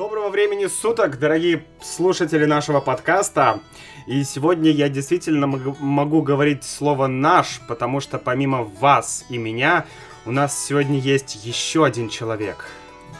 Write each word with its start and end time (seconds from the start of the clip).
Доброго 0.00 0.30
времени 0.30 0.66
суток, 0.66 1.18
дорогие 1.18 1.62
слушатели 1.82 2.46
нашего 2.46 2.80
подкаста. 2.80 3.60
И 4.06 4.24
сегодня 4.24 4.70
я 4.70 4.88
действительно 4.88 5.46
могу 5.46 6.22
говорить 6.22 6.64
слово 6.64 7.06
«наш», 7.06 7.60
потому 7.68 8.00
что 8.00 8.16
помимо 8.16 8.62
вас 8.62 9.26
и 9.28 9.36
меня, 9.36 9.84
у 10.24 10.30
нас 10.30 10.58
сегодня 10.58 10.98
есть 10.98 11.44
еще 11.44 11.84
один 11.84 12.08
человек. 12.08 12.64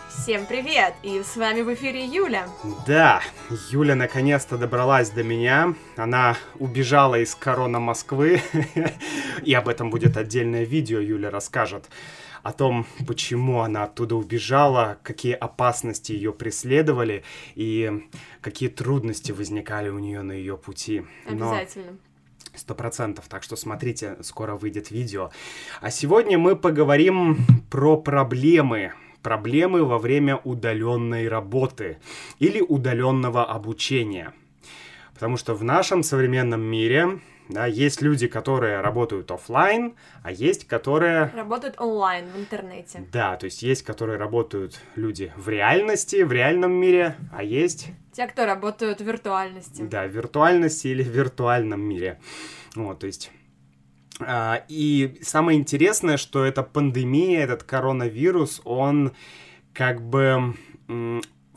Всем 0.09 0.47
привет! 0.47 0.95
И 1.03 1.23
с 1.23 1.37
вами 1.37 1.61
в 1.61 1.75
эфире 1.75 2.07
Юля. 2.07 2.49
Да, 2.87 3.21
Юля 3.71 3.95
наконец-то 3.95 4.57
добралась 4.57 5.11
до 5.11 5.23
меня. 5.23 5.75
Она 5.99 6.39
убежала 6.59 7.17
из 7.17 7.35
корона 7.35 7.79
Москвы. 7.79 8.41
И 9.43 9.53
об 9.53 9.69
этом 9.69 9.91
будет 9.91 10.17
отдельное 10.17 10.65
видео, 10.65 10.99
Юля 10.99 11.31
расскажет 11.31 11.91
о 12.43 12.53
том, 12.53 12.87
почему 13.07 13.61
она 13.61 13.85
оттуда 13.85 14.17
убежала, 14.17 14.99
какие 15.03 15.33
опасности 15.33 16.13
ее 16.13 16.33
преследовали 16.33 17.23
и 17.55 18.09
какие 18.41 18.69
трудности 18.69 19.33
возникали 19.33 19.89
у 19.89 19.99
нее 19.99 20.23
на 20.23 20.33
ее 20.33 20.57
пути. 20.57 21.05
Обязательно. 21.27 21.99
Сто 22.55 22.75
процентов. 22.75 23.27
Так 23.29 23.43
что 23.43 23.57
смотрите, 23.57 24.17
скоро 24.23 24.57
выйдет 24.57 24.91
видео. 24.91 25.31
А 25.81 25.91
сегодня 25.91 26.37
мы 26.39 26.57
поговорим 26.57 27.39
про 27.71 27.97
проблемы. 27.97 28.93
Проблемы 29.23 29.85
во 29.85 29.99
время 29.99 30.37
удаленной 30.37 31.29
работы 31.29 31.99
или 32.39 32.61
удаленного 32.61 33.45
обучения. 33.45 34.33
Потому 35.15 35.37
что 35.37 35.55
в 35.55 35.63
нашем 35.63 36.03
современном 36.03 36.63
мире 36.63 37.21
да, 37.51 37.67
есть 37.67 38.01
люди, 38.01 38.29
которые 38.29 38.81
работают 38.81 39.31
офлайн, 39.31 39.95
а 40.23 40.31
есть, 40.31 40.67
которые... 40.67 41.33
Работают 41.35 41.81
онлайн, 41.81 42.27
в 42.29 42.39
интернете. 42.39 43.05
Да, 43.13 43.37
то 43.37 43.47
есть 43.47 43.63
есть, 43.63 43.83
которые 43.83 44.19
работают 44.19 44.81
люди 44.95 45.33
в 45.37 45.49
реальности, 45.49 46.23
в 46.23 46.33
реальном 46.33 46.73
мире, 46.73 47.17
а 47.33 47.43
есть... 47.43 47.89
Те, 48.13 48.27
кто 48.27 48.47
работают 48.47 49.01
в 49.01 49.05
виртуальности. 49.05 49.83
Да, 49.83 50.07
в 50.07 50.11
виртуальности 50.11 50.89
или 50.89 51.03
в 51.03 51.09
виртуальном 51.09 51.81
мире. 51.81 52.21
Вот, 52.75 53.01
то 53.01 53.07
есть... 53.07 53.31
А, 54.21 54.65
и 54.69 55.19
самое 55.23 55.59
интересное, 55.59 56.19
что 56.19 56.45
эта 56.45 56.63
пандемия, 56.63 57.43
этот 57.43 57.63
коронавирус, 57.65 58.61
он 58.65 59.13
как 59.73 60.03
бы 60.03 60.55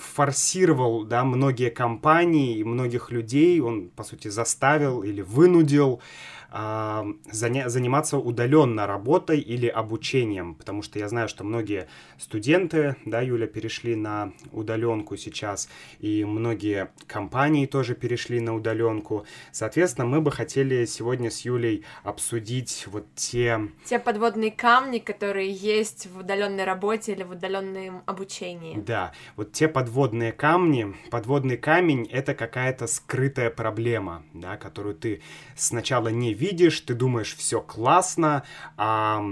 форсировал, 0.04 1.04
да, 1.04 1.24
многие 1.24 1.70
компании 1.70 2.58
и 2.58 2.64
многих 2.64 3.12
людей, 3.12 3.60
он, 3.60 3.90
по 3.90 4.04
сути, 4.04 4.28
заставил 4.28 5.04
или 5.04 5.22
вынудил 5.22 6.02
заниматься 6.54 8.20
удаленно 8.20 8.86
работой 8.86 9.40
или 9.40 9.66
обучением, 9.66 10.54
потому 10.54 10.84
что 10.84 11.00
я 11.00 11.10
знаю, 11.10 11.28
что 11.28 11.44
многие 11.44 11.88
студенты, 12.20 12.96
да, 13.06 13.22
Юля, 13.22 13.48
перешли 13.48 13.96
на 13.96 14.34
удаленку 14.52 15.18
сейчас, 15.18 15.68
и 15.98 16.24
многие 16.24 16.90
компании 17.08 17.66
тоже 17.66 17.96
перешли 17.96 18.40
на 18.40 18.54
удаленку. 18.54 19.26
Соответственно, 19.52 20.06
мы 20.06 20.22
бы 20.22 20.30
хотели 20.30 20.86
сегодня 20.86 21.32
с 21.32 21.42
Юлей 21.42 21.86
обсудить 22.04 22.86
вот 22.86 23.08
те... 23.16 23.60
Те 23.86 23.98
подводные 23.98 24.52
камни, 24.52 25.00
которые 25.00 25.52
есть 25.52 26.06
в 26.06 26.20
удаленной 26.20 26.66
работе 26.66 27.14
или 27.14 27.24
в 27.24 27.32
удаленном 27.32 28.04
обучении. 28.06 28.78
Да, 28.78 29.12
вот 29.36 29.54
те 29.54 29.68
подводные 29.68 30.32
камни, 30.32 30.94
подводный 31.10 31.58
камень— 31.58 32.08
это 32.12 32.36
какая-то 32.36 32.86
скрытая 32.86 33.50
проблема, 33.50 34.24
да, 34.34 34.56
которую 34.56 34.94
ты 34.94 35.24
сначала 35.56 36.10
не 36.10 36.32
видишь, 36.34 36.43
видишь, 36.44 36.82
ты 36.82 36.94
думаешь, 36.94 37.36
все 37.36 37.62
классно, 37.62 38.44
а 38.76 39.24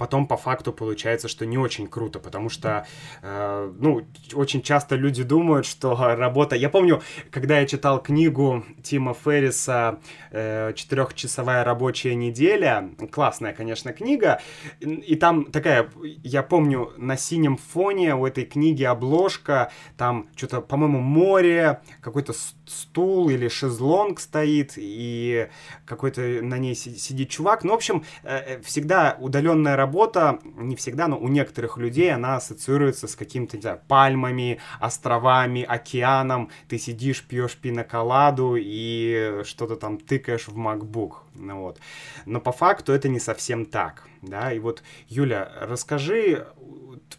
потом 0.00 0.26
по 0.26 0.36
факту 0.36 0.72
получается, 0.72 1.28
что 1.28 1.44
не 1.44 1.58
очень 1.58 1.86
круто, 1.86 2.18
потому 2.18 2.48
что, 2.48 2.86
э, 3.22 3.72
ну, 3.78 4.02
очень 4.32 4.62
часто 4.62 4.96
люди 4.96 5.22
думают, 5.22 5.66
что 5.66 5.94
работа... 5.94 6.56
Я 6.56 6.70
помню, 6.70 7.02
когда 7.30 7.60
я 7.60 7.66
читал 7.66 8.02
книгу 8.02 8.64
Тима 8.82 9.14
Ферриса 9.14 9.98
э, 10.30 10.72
«Четырехчасовая 10.74 11.64
рабочая 11.64 12.14
неделя», 12.14 12.90
классная, 13.12 13.52
конечно, 13.52 13.92
книга, 13.92 14.40
и 14.80 15.16
там 15.16 15.44
такая, 15.44 15.90
я 16.24 16.42
помню, 16.42 16.92
на 16.96 17.18
синем 17.18 17.58
фоне 17.58 18.14
у 18.14 18.26
этой 18.26 18.44
книги 18.44 18.84
обложка, 18.84 19.70
там 19.98 20.28
что-то, 20.34 20.62
по-моему, 20.62 21.00
море, 21.00 21.80
какой-то 22.00 22.32
стул 22.70 23.30
или 23.30 23.48
шезлонг 23.48 24.20
стоит, 24.20 24.74
и 24.76 25.48
какой-то 25.84 26.20
на 26.20 26.58
ней 26.58 26.74
сидит 26.74 27.30
чувак. 27.30 27.64
Ну, 27.64 27.72
в 27.72 27.74
общем, 27.74 28.04
э, 28.22 28.36
э, 28.36 28.62
всегда 28.62 29.16
удаленная 29.18 29.76
работа 29.76 30.38
не 30.44 30.76
всегда, 30.76 31.08
но 31.08 31.18
у 31.18 31.28
некоторых 31.28 31.76
людей 31.76 32.12
она 32.12 32.36
ассоциируется 32.36 33.08
с 33.08 33.16
какими-то, 33.16 33.56
не 33.56 33.62
знаю, 33.62 33.80
пальмами, 33.88 34.60
островами, 34.78 35.62
океаном. 35.62 36.50
Ты 36.68 36.78
сидишь, 36.78 37.24
пьешь 37.24 37.56
пиноколаду 37.56 38.56
и 38.56 39.42
что-то 39.44 39.76
там 39.76 39.98
тыкаешь 39.98 40.48
в 40.48 40.56
MacBook. 40.56 41.12
Ну, 41.34 41.60
вот. 41.60 41.78
Но 42.26 42.40
по 42.40 42.52
факту 42.52 42.92
это 42.92 43.08
не 43.08 43.20
совсем 43.20 43.66
так. 43.66 44.04
Да? 44.22 44.52
И 44.52 44.58
вот, 44.58 44.82
Юля, 45.08 45.50
расскажи 45.60 46.46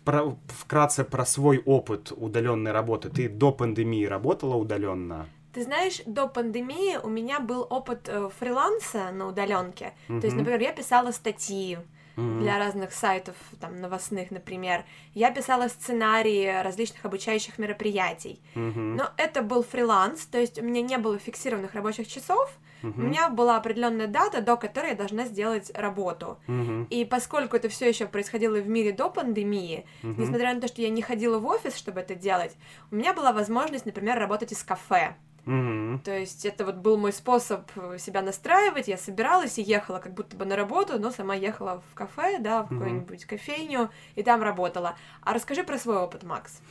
про, 0.05 0.37
вкратце 0.47 1.03
про 1.03 1.25
свой 1.25 1.59
опыт 1.65 2.11
удаленной 2.15 2.71
работы. 2.71 3.09
Ты 3.09 3.29
до 3.29 3.51
пандемии 3.51 4.05
работала 4.05 4.55
удаленно? 4.55 5.27
Ты 5.53 5.63
знаешь, 5.63 6.01
до 6.05 6.27
пандемии 6.27 6.97
у 7.03 7.09
меня 7.09 7.39
был 7.39 7.67
опыт 7.69 8.07
э, 8.07 8.29
фриланса 8.39 9.11
на 9.11 9.27
удаленке. 9.27 9.93
Mm-hmm. 10.07 10.19
То 10.21 10.27
есть, 10.27 10.37
например, 10.37 10.61
я 10.61 10.71
писала 10.71 11.11
статьи, 11.11 11.77
mm-hmm. 12.15 12.39
для 12.39 12.57
разных 12.57 12.93
сайтов, 12.93 13.35
там, 13.59 13.79
новостных, 13.81 14.31
например. 14.31 14.85
Я 15.13 15.31
писала 15.31 15.67
сценарии 15.67 16.61
различных 16.61 17.05
обучающих 17.05 17.57
мероприятий. 17.57 18.41
Mm-hmm. 18.55 18.95
Но 18.95 19.09
это 19.17 19.41
был 19.41 19.63
фриланс, 19.63 20.25
то 20.25 20.39
есть 20.39 20.59
у 20.59 20.63
меня 20.63 20.81
не 20.81 20.97
было 20.97 21.17
фиксированных 21.17 21.73
рабочих 21.73 22.07
часов, 22.07 22.57
Uh-huh. 22.81 22.93
У 22.97 23.01
меня 23.01 23.29
была 23.29 23.57
определенная 23.57 24.07
дата, 24.07 24.41
до 24.41 24.57
которой 24.57 24.91
я 24.91 24.95
должна 24.95 25.25
сделать 25.25 25.71
работу. 25.75 26.39
Uh-huh. 26.47 26.87
И 26.89 27.05
поскольку 27.05 27.55
это 27.55 27.69
все 27.69 27.87
еще 27.87 28.07
происходило 28.07 28.55
в 28.55 28.67
мире 28.67 28.91
до 28.91 29.09
пандемии, 29.09 29.85
uh-huh. 30.01 30.15
несмотря 30.17 30.53
на 30.53 30.61
то, 30.61 30.67
что 30.67 30.81
я 30.81 30.89
не 30.89 31.01
ходила 31.01 31.37
в 31.37 31.45
офис, 31.45 31.75
чтобы 31.75 31.99
это 31.99 32.15
делать, 32.15 32.55
у 32.89 32.95
меня 32.95 33.13
была 33.13 33.33
возможность, 33.33 33.85
например, 33.85 34.17
работать 34.17 34.51
из 34.51 34.63
кафе. 34.63 35.15
Mm-hmm. 35.45 36.03
То 36.03 36.17
есть 36.17 36.45
это 36.45 36.65
вот 36.65 36.75
был 36.75 36.97
мой 36.97 37.11
способ 37.11 37.69
себя 37.97 38.21
настраивать. 38.21 38.87
Я 38.87 38.97
собиралась 38.97 39.57
и 39.57 39.61
ехала 39.61 39.99
как 39.99 40.13
будто 40.13 40.35
бы 40.35 40.45
на 40.45 40.55
работу, 40.55 40.99
но 40.99 41.11
сама 41.11 41.35
ехала 41.35 41.81
в 41.91 41.95
кафе, 41.95 42.37
да, 42.39 42.63
в 42.63 42.65
mm-hmm. 42.65 42.69
какую-нибудь 42.69 43.25
кофейню 43.25 43.89
и 44.15 44.23
там 44.23 44.43
работала. 44.43 44.95
А 45.21 45.33
расскажи 45.33 45.63
про 45.63 45.77
свой 45.77 45.97
опыт, 45.97 46.23
Макс. 46.23 46.61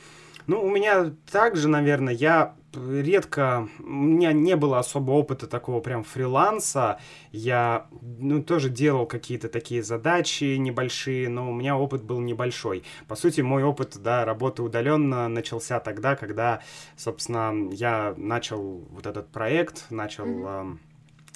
Ну, 0.47 0.61
у 0.61 0.69
меня 0.69 1.13
также, 1.31 1.67
наверное, 1.67 2.13
я 2.13 2.55
редко, 2.73 3.67
у 3.79 3.83
меня 3.83 4.31
не 4.33 4.55
было 4.55 4.79
особо 4.79 5.11
опыта 5.11 5.47
такого 5.47 5.81
прям 5.81 6.03
фриланса. 6.03 6.99
Я, 7.31 7.87
ну, 8.01 8.41
тоже 8.41 8.69
делал 8.69 9.05
какие-то 9.05 9.49
такие 9.49 9.83
задачи 9.83 10.55
небольшие, 10.55 11.29
но 11.29 11.49
у 11.49 11.53
меня 11.53 11.77
опыт 11.77 12.03
был 12.03 12.19
небольшой. 12.19 12.83
По 13.07 13.15
сути, 13.15 13.41
мой 13.41 13.63
опыт, 13.63 13.97
да, 14.01 14.25
работы 14.25 14.63
удаленно 14.63 15.27
начался 15.27 15.79
тогда, 15.79 16.15
когда, 16.15 16.61
собственно, 16.95 17.69
я 17.71 18.13
начал 18.17 18.85
вот 18.89 19.05
этот 19.05 19.31
проект, 19.31 19.85
начал... 19.89 20.25
Mm-hmm 20.25 20.77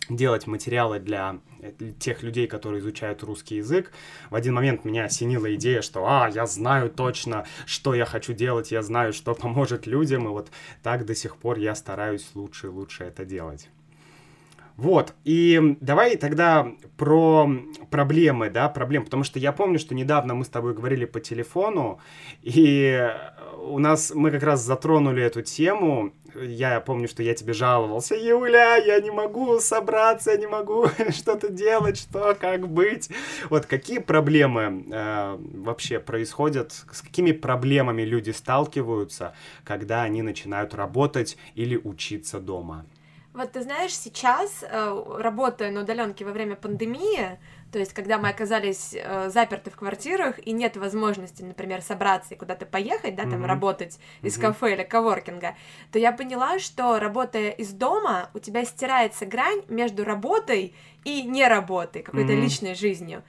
делать 0.10 0.48
материалы 0.48 1.00
для 1.00 1.40
тех 2.00 2.24
людей, 2.24 2.48
которые 2.48 2.80
изучают 2.80 3.24
русский 3.24 3.58
язык. 3.58 3.92
В 4.30 4.36
один 4.36 4.54
момент 4.54 4.86
меня 4.86 5.06
осенила 5.06 5.54
идея, 5.56 5.82
что, 5.82 6.06
а, 6.06 6.30
я 6.30 6.46
знаю 6.46 6.90
точно, 6.90 7.46
что 7.66 7.94
я 7.94 8.06
хочу 8.06 8.34
делать, 8.34 8.72
я 8.72 8.82
знаю, 8.82 9.14
что 9.14 9.34
поможет 9.34 9.88
людям, 9.88 10.26
и 10.26 10.30
вот 10.30 10.50
так 10.84 11.06
до 11.06 11.16
сих 11.16 11.38
пор 11.38 11.58
я 11.58 11.76
стараюсь 11.76 12.30
лучше 12.34 12.68
и 12.68 12.70
лучше 12.70 13.06
это 13.06 13.26
делать. 13.26 13.70
Вот, 14.78 15.14
и 15.24 15.78
давай 15.80 16.18
тогда 16.18 16.68
про 16.98 17.50
проблемы, 17.90 18.50
да, 18.50 18.68
проблемы, 18.68 19.06
потому 19.06 19.24
что 19.24 19.40
я 19.40 19.54
помню, 19.54 19.80
что 19.80 19.96
недавно 19.96 20.36
мы 20.36 20.44
с 20.44 20.50
тобой 20.50 20.74
говорили 20.74 21.06
по 21.06 21.22
телефону, 21.22 22.02
и 22.42 23.10
у 23.58 23.80
нас, 23.80 24.12
мы 24.14 24.32
как 24.32 24.44
раз 24.44 24.62
затронули 24.62 25.24
эту 25.24 25.42
тему, 25.44 26.14
я 26.36 26.82
помню, 26.82 27.08
что 27.08 27.24
я 27.24 27.34
тебе 27.34 27.54
жаловался, 27.54 28.16
Юля, 28.16 28.76
я 28.76 29.00
не 29.00 29.12
могу 29.12 29.60
собраться, 29.60 30.32
я 30.32 30.38
не 30.38 30.48
могу 30.48 30.88
что-то 31.12 31.50
делать, 31.50 31.98
что, 31.98 32.36
как 32.36 32.68
быть. 32.68 33.10
Вот 33.50 33.66
какие 33.66 34.00
проблемы 34.00 34.86
э, 34.92 35.38
вообще 35.40 36.00
происходят, 36.00 36.74
с 36.74 37.02
какими 37.02 37.32
проблемами 37.32 38.02
люди 38.02 38.32
сталкиваются, 38.32 39.34
когда 39.64 40.04
они 40.04 40.22
начинают 40.22 40.74
работать 40.74 41.38
или 41.56 41.78
учиться 41.78 42.40
дома? 42.40 42.86
Вот 43.36 43.52
ты 43.52 43.62
знаешь, 43.62 43.96
сейчас, 43.96 44.64
э, 44.64 45.04
работая 45.20 45.70
на 45.70 45.82
удаленке 45.82 46.24
во 46.24 46.32
время 46.32 46.56
пандемии, 46.56 47.38
то 47.72 47.80
есть, 47.80 47.94
когда 47.94 48.18
мы 48.18 48.30
оказались 48.30 48.96
э, 48.96 49.30
заперты 49.30 49.70
в 49.70 49.76
квартирах 49.76 50.40
и 50.40 50.54
нет 50.54 50.78
возможности, 50.78 51.44
например, 51.44 51.82
собраться 51.82 52.34
и 52.34 52.38
куда-то 52.38 52.66
поехать, 52.66 53.16
да, 53.16 53.24
там 53.24 53.44
mm-hmm. 53.44 53.48
работать 53.48 54.00
из 54.22 54.38
mm-hmm. 54.38 54.42
кафе 54.42 54.74
или 54.76 54.84
коворкинга, 54.84 55.56
то 55.92 56.00
я 56.00 56.14
поняла, 56.14 56.60
что 56.60 56.98
работая 56.98 57.50
из 57.50 57.74
дома, 57.74 58.30
у 58.34 58.40
тебя 58.40 58.64
стирается 58.64 59.26
грань 59.26 59.64
между 59.68 60.06
работой 60.06 60.74
и 61.04 61.24
не 61.24 61.46
работой, 61.46 62.04
какой-то 62.04 62.32
mm-hmm. 62.32 62.42
личной 62.42 62.76
жизнью. 62.76 63.24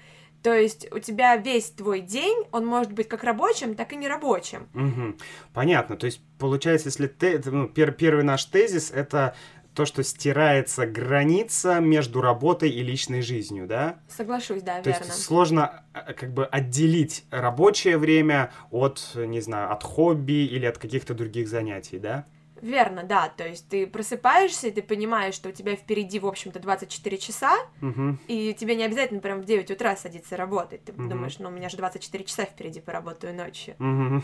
То 0.45 0.55
есть 0.55 0.87
у 0.93 1.01
тебя 1.01 1.35
весь 1.35 1.71
твой 1.71 2.01
день, 2.01 2.45
он 2.53 2.65
может 2.65 2.93
быть 2.93 3.09
как 3.09 3.25
рабочим, 3.25 3.75
так 3.75 3.93
и 3.93 3.97
нерабочим. 3.97 4.69
Угу. 4.75 5.17
Понятно. 5.53 5.97
То 5.97 6.07
есть, 6.07 6.21
получается, 6.39 6.87
если 6.87 7.09
ты, 7.09 7.43
ну, 7.47 7.67
пер, 7.67 7.91
первый 7.91 8.23
наш 8.23 8.45
тезис 8.45 8.93
это 8.93 9.35
то, 9.77 9.85
что 9.85 10.03
стирается 10.03 10.87
граница 10.87 11.81
между 11.81 12.23
работой 12.23 12.71
и 12.71 12.83
личной 12.83 13.21
жизнью, 13.21 13.67
да? 13.67 14.01
Соглашусь, 14.09 14.63
да, 14.63 14.81
то 14.81 14.91
верно. 14.91 15.05
Есть 15.05 15.23
сложно 15.23 15.85
а, 15.93 16.15
как 16.15 16.33
бы 16.33 16.47
отделить 16.47 17.25
рабочее 17.31 17.99
время 17.99 18.53
от, 18.71 19.13
не 19.15 19.41
знаю, 19.41 19.71
от 19.71 19.85
хобби 19.85 20.47
или 20.47 20.65
от 20.65 20.79
каких-то 20.79 21.15
других 21.15 21.47
занятий, 21.49 21.99
да? 21.99 22.25
Верно, 22.63 23.03
да. 23.03 23.29
То 23.37 23.47
есть 23.47 23.69
ты 23.69 23.87
просыпаешься, 23.87 24.69
и 24.69 24.71
ты 24.71 24.83
понимаешь, 24.83 25.35
что 25.35 25.51
у 25.51 25.53
тебя 25.53 25.77
впереди, 25.77 26.19
в 26.19 26.27
общем-то, 26.27 26.59
24 26.59 27.19
часа, 27.19 27.55
угу. 27.83 28.17
и 28.29 28.55
тебе 28.55 28.77
не 28.77 28.85
обязательно 28.85 29.21
прям 29.21 29.43
в 29.43 29.45
9 29.45 29.71
утра 29.71 29.95
садиться 29.95 30.39
работать. 30.39 30.85
Ты 30.85 30.93
угу. 30.93 31.07
думаешь, 31.07 31.39
ну, 31.39 31.51
у 31.51 31.53
меня 31.53 31.69
же 31.69 31.77
24 31.77 32.25
часа 32.25 32.47
впереди, 32.47 32.81
поработаю 32.81 33.35
ночью. 33.35 33.75
Угу. 33.79 34.23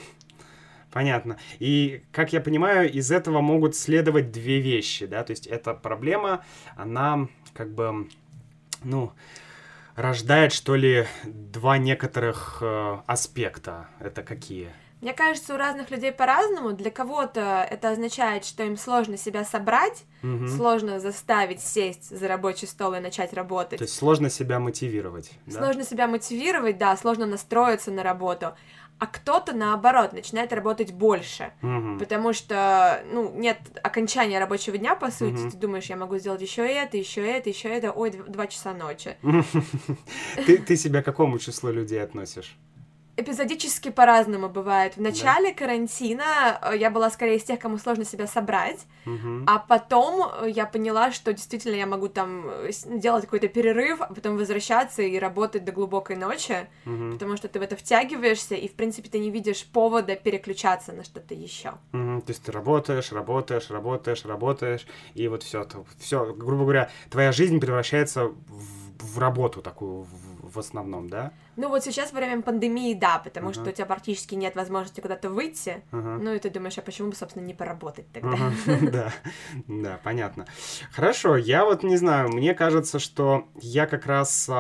Понятно. 0.93 1.39
И, 1.59 2.05
как 2.13 2.33
я 2.33 2.41
понимаю, 2.41 2.93
из 2.93 3.11
этого 3.11 3.41
могут 3.41 3.75
следовать 3.75 4.31
две 4.31 4.61
вещи, 4.61 5.07
да, 5.07 5.25
то 5.25 5.31
есть 5.31 5.47
эта 5.47 5.73
проблема, 5.73 6.45
она 6.77 7.29
как 7.55 7.73
бы, 7.73 8.09
ну, 8.85 9.13
рождает, 9.97 10.53
что 10.53 10.77
ли, 10.77 11.07
два 11.25 11.79
некоторых 11.79 12.59
э, 12.61 12.99
аспекта. 13.07 13.89
Это 14.01 14.23
какие? 14.23 14.71
Мне 15.03 15.15
кажется, 15.15 15.55
у 15.55 15.57
разных 15.57 15.91
людей 15.91 16.13
по-разному. 16.13 16.75
Для 16.75 16.93
кого-то 16.93 17.67
это 17.69 17.91
означает, 17.91 18.45
что 18.45 18.63
им 18.63 18.77
сложно 18.77 19.17
себя 19.17 19.45
собрать, 19.45 20.05
угу. 20.23 20.47
сложно 20.47 21.01
заставить 21.01 21.61
сесть 21.61 22.17
за 22.17 22.29
рабочий 22.29 22.69
стол 22.69 22.95
и 22.95 23.01
начать 23.01 23.33
работать. 23.33 23.79
То 23.79 23.85
есть 23.85 23.97
сложно 23.97 24.31
себя 24.31 24.61
мотивировать. 24.61 25.33
Сложно 25.51 25.83
да? 25.83 25.89
себя 25.89 26.07
мотивировать, 26.07 26.79
да, 26.79 26.97
сложно 26.97 27.27
настроиться 27.27 27.91
на 27.91 28.05
работу 28.05 28.55
а 29.03 29.07
кто-то, 29.09 29.53
наоборот, 29.53 30.13
начинает 30.13 30.53
работать 30.53 30.93
больше, 30.93 31.53
угу. 31.61 31.99
потому 31.99 32.33
что, 32.33 33.03
ну, 33.13 33.33
нет 33.35 33.59
окончания 33.83 34.39
рабочего 34.39 34.79
дня, 34.79 34.95
по 34.95 35.11
сути, 35.11 35.41
угу. 35.41 35.51
ты 35.51 35.57
думаешь, 35.57 35.87
я 35.87 35.97
могу 35.97 36.19
сделать 36.19 36.41
еще 36.41 36.65
это, 36.65 36.97
еще 36.97 37.29
это, 37.29 37.51
еще 37.51 37.69
это, 37.69 37.91
ой, 37.91 38.13
два 38.13 38.47
часа 38.47 38.73
ночи. 38.73 39.17
Ты 40.47 40.77
себя 40.77 41.03
к 41.03 41.05
какому 41.05 41.41
числу 41.41 41.73
людей 41.73 42.01
относишь? 42.01 42.57
Эпизодически 43.17 43.91
по-разному 43.91 44.49
бывает. 44.49 44.97
В 44.97 45.01
начале 45.01 45.51
да. 45.51 45.59
карантина 45.59 46.59
э, 46.63 46.79
я 46.79 46.91
была 46.91 47.11
скорее 47.11 47.37
из 47.37 47.45
тех, 47.45 47.59
кому 47.59 47.79
сложно 47.79 48.05
себя 48.05 48.27
собрать, 48.27 48.87
угу. 49.05 49.45
а 49.47 49.59
потом 49.59 50.31
э, 50.41 50.51
я 50.51 50.67
поняла, 50.67 51.13
что 51.13 51.33
действительно 51.33 51.75
я 51.75 51.87
могу 51.87 52.09
там 52.09 52.45
э, 52.49 52.71
делать 52.87 53.25
какой-то 53.25 53.49
перерыв, 53.49 54.01
а 54.01 54.13
потом 54.13 54.37
возвращаться 54.37 55.03
и 55.03 55.19
работать 55.19 55.65
до 55.65 55.73
глубокой 55.73 56.17
ночи, 56.17 56.69
угу. 56.87 57.13
потому 57.13 57.37
что 57.37 57.49
ты 57.49 57.59
в 57.59 57.63
это 57.63 57.77
втягиваешься, 57.77 58.55
и 58.55 58.67
в 58.67 58.75
принципе 58.75 59.11
ты 59.11 59.19
не 59.19 59.31
видишь 59.31 59.67
повода 59.67 60.17
переключаться 60.17 60.93
на 60.93 61.05
что-то 61.05 61.35
еще. 61.35 61.73
Угу. 61.93 62.23
То 62.23 62.31
есть 62.31 62.43
ты 62.43 62.53
работаешь, 62.53 63.13
работаешь, 63.13 63.71
работаешь, 63.71 64.25
работаешь, 64.25 64.87
и 65.15 65.29
вот 65.29 65.43
все, 65.43 65.67
все, 65.99 66.33
грубо 66.33 66.63
говоря, 66.63 66.91
твоя 67.11 67.33
жизнь 67.33 67.61
превращается 67.61 68.29
в, 68.29 68.35
в 68.99 69.19
работу 69.19 69.61
такую, 69.61 70.05
в 70.05 70.32
в 70.53 70.59
основном, 70.59 71.09
да? 71.09 71.33
Ну 71.57 71.69
вот 71.69 71.85
сейчас 71.85 72.13
во 72.13 72.19
время 72.19 72.43
пандемии, 72.43 72.95
да, 72.95 73.19
потому 73.19 73.51
uh-huh. 73.51 73.55
что 73.55 73.71
у 73.71 73.73
тебя 73.73 73.87
практически 73.87 74.35
нет 74.35 74.55
возможности 74.55 75.01
куда-то 75.01 75.31
выйти. 75.31 75.83
Uh-huh. 75.93 76.19
Ну 76.19 76.35
и 76.35 76.39
ты 76.39 76.51
думаешь, 76.51 76.79
а 76.79 76.83
почему 76.83 77.11
бы, 77.11 77.17
собственно, 77.17 77.45
не 77.45 77.55
поработать 77.55 78.07
тогда? 78.13 78.37
Да, 78.93 79.13
да, 79.69 80.01
понятно. 80.03 80.47
Хорошо, 80.93 81.37
я 81.37 81.65
вот 81.65 81.83
не 81.83 81.97
знаю, 81.97 82.29
мне 82.29 82.55
кажется, 82.55 82.99
что 82.99 83.49
я 83.61 83.87
как 83.87 84.07
раз 84.07 84.51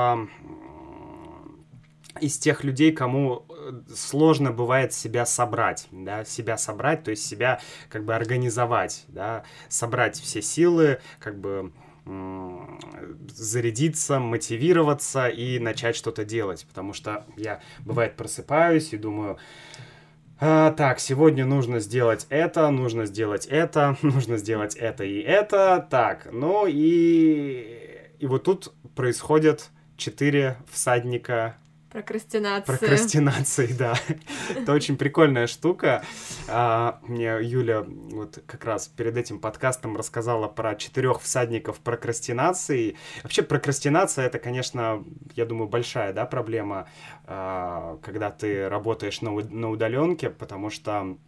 из 2.20 2.38
тех 2.38 2.64
людей, 2.64 2.92
кому 2.92 3.46
э, 3.48 3.80
сложно 3.94 4.52
бывает 4.52 4.92
себя 4.92 5.26
собрать, 5.26 5.88
да, 5.90 6.24
себя 6.24 6.56
собрать, 6.56 7.04
то 7.04 7.10
есть 7.10 7.26
себя 7.26 7.60
как 7.88 8.04
бы 8.04 8.14
организовать, 8.14 9.04
да, 9.08 9.44
собрать 9.68 10.16
все 10.20 10.42
силы, 10.42 11.00
как 11.18 11.38
бы 11.38 11.72
зарядиться, 12.04 14.18
мотивироваться 14.18 15.28
и 15.28 15.58
начать 15.58 15.96
что-то 15.96 16.24
делать. 16.24 16.66
Потому 16.68 16.92
что 16.92 17.24
я, 17.36 17.60
бывает, 17.80 18.16
просыпаюсь 18.16 18.92
и 18.92 18.96
думаю, 18.96 19.38
а, 20.40 20.72
так, 20.72 20.98
сегодня 20.98 21.44
нужно 21.44 21.78
сделать 21.78 22.26
это, 22.28 22.68
нужно 22.70 23.06
сделать 23.06 23.46
это, 23.46 23.96
нужно 24.02 24.38
сделать 24.38 24.74
это 24.74 25.04
и 25.04 25.20
это. 25.20 25.86
Так, 25.88 26.28
ну 26.32 26.66
и... 26.66 27.78
И 28.18 28.26
вот 28.26 28.44
тут 28.44 28.72
происходят 28.94 29.70
четыре 29.96 30.56
всадника 30.70 31.56
Прокрастинация. 31.92 32.78
Прокрастинации, 32.78 33.66
да. 33.78 33.94
Это 34.48 34.72
очень 34.72 34.96
прикольная 34.96 35.46
штука. 35.46 36.02
А, 36.48 37.00
мне 37.02 37.38
Юля 37.42 37.84
вот 37.86 38.42
как 38.46 38.64
раз 38.64 38.88
перед 38.88 39.16
этим 39.18 39.38
подкастом 39.38 39.96
рассказала 39.96 40.48
про 40.48 40.74
четырех 40.74 41.20
всадников 41.20 41.80
прокрастинации. 41.80 42.96
Вообще 43.22 43.42
прокрастинация 43.42 44.24
это, 44.24 44.38
конечно, 44.38 45.04
я 45.36 45.44
думаю, 45.44 45.68
большая, 45.68 46.14
да, 46.14 46.24
проблема, 46.24 46.88
а, 47.26 47.98
когда 48.02 48.30
ты 48.30 48.70
работаешь 48.70 49.20
на 49.20 49.70
удаленке, 49.70 50.30
потому 50.30 50.70
что 50.70 51.18